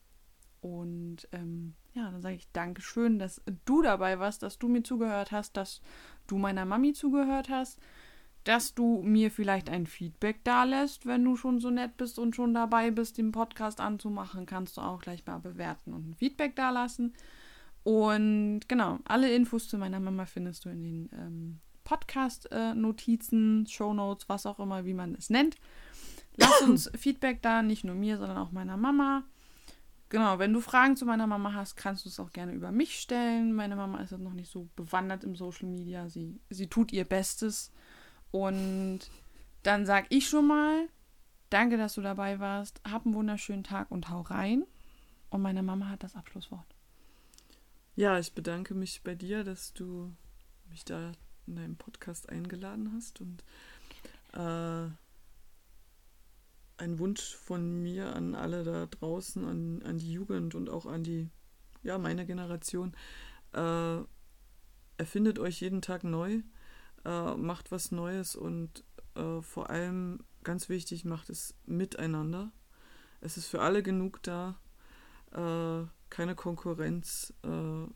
[0.61, 5.31] und ähm, ja, dann sage ich Dankeschön, dass du dabei warst, dass du mir zugehört
[5.31, 5.81] hast, dass
[6.27, 7.79] du meiner Mami zugehört hast,
[8.45, 12.35] dass du mir vielleicht ein Feedback da lässt, wenn du schon so nett bist und
[12.35, 16.55] schon dabei bist, den Podcast anzumachen, kannst du auch gleich mal bewerten und ein Feedback
[16.55, 17.13] da lassen.
[17.83, 24.29] Und genau, alle Infos zu meiner Mama findest du in den ähm, Podcast-Notizen, äh, Shownotes,
[24.29, 25.57] was auch immer, wie man es nennt.
[26.37, 29.23] Lass uns Feedback da, nicht nur mir, sondern auch meiner Mama.
[30.09, 32.99] Genau, wenn du Fragen zu meiner Mama hast, kannst du es auch gerne über mich
[32.99, 33.53] stellen.
[33.53, 36.09] Meine Mama ist noch nicht so bewandert im Social Media.
[36.09, 37.71] Sie, sie tut ihr Bestes.
[38.31, 38.99] Und
[39.63, 40.87] dann sag ich schon mal,
[41.49, 42.81] danke, dass du dabei warst.
[42.89, 44.65] Hab einen wunderschönen Tag und hau rein.
[45.29, 46.75] Und meine Mama hat das Abschlusswort.
[47.95, 50.13] Ja, ich bedanke mich bei dir, dass du
[50.69, 51.13] mich da
[51.47, 53.43] in deinem Podcast eingeladen hast und
[54.33, 54.89] äh,
[56.77, 61.03] ein Wunsch von mir an alle da draußen, an, an die Jugend und auch an
[61.03, 61.29] die,
[61.83, 62.93] ja, meine Generation.
[63.53, 63.99] Äh,
[64.97, 66.41] erfindet euch jeden Tag neu
[67.05, 68.83] äh, macht was Neues und
[69.15, 72.51] äh, vor allem ganz wichtig, macht es miteinander.
[73.21, 74.59] Es ist für alle genug da,
[75.31, 77.33] äh, keine Konkurrenz.
[77.43, 77.87] Äh,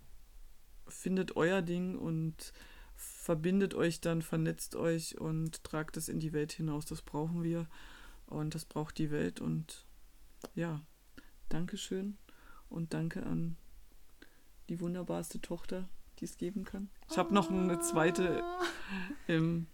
[0.87, 2.53] findet euer Ding und
[2.95, 6.85] verbindet euch dann, vernetzt euch und tragt es in die Welt hinaus.
[6.85, 7.67] Das brauchen wir
[8.25, 9.85] und das braucht die Welt und
[10.55, 10.81] ja,
[11.49, 12.17] Dankeschön
[12.69, 13.57] und danke an
[14.69, 15.89] die wunderbarste Tochter,
[16.19, 16.89] die es geben kann.
[17.09, 18.43] Ich habe noch eine zweite
[19.27, 19.67] im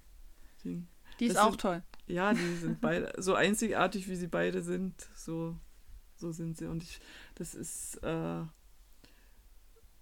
[0.64, 0.88] Ding.
[1.20, 1.84] Die ist das auch sind, toll.
[2.08, 5.08] Ja, die sind beide so einzigartig, wie sie beide sind.
[5.16, 5.58] So,
[6.16, 6.66] so sind sie.
[6.66, 7.00] Und ich,
[7.36, 8.43] das ist, äh,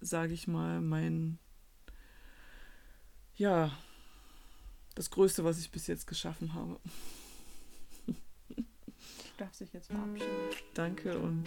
[0.00, 1.38] sage ich mal, mein,
[3.36, 3.76] ja,
[4.94, 6.78] das Größte, was ich bis jetzt geschaffen habe.
[8.06, 8.14] Du
[9.38, 10.30] darfst dich jetzt verabschieden.
[10.74, 11.44] Danke und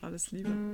[0.00, 0.72] alles Liebe.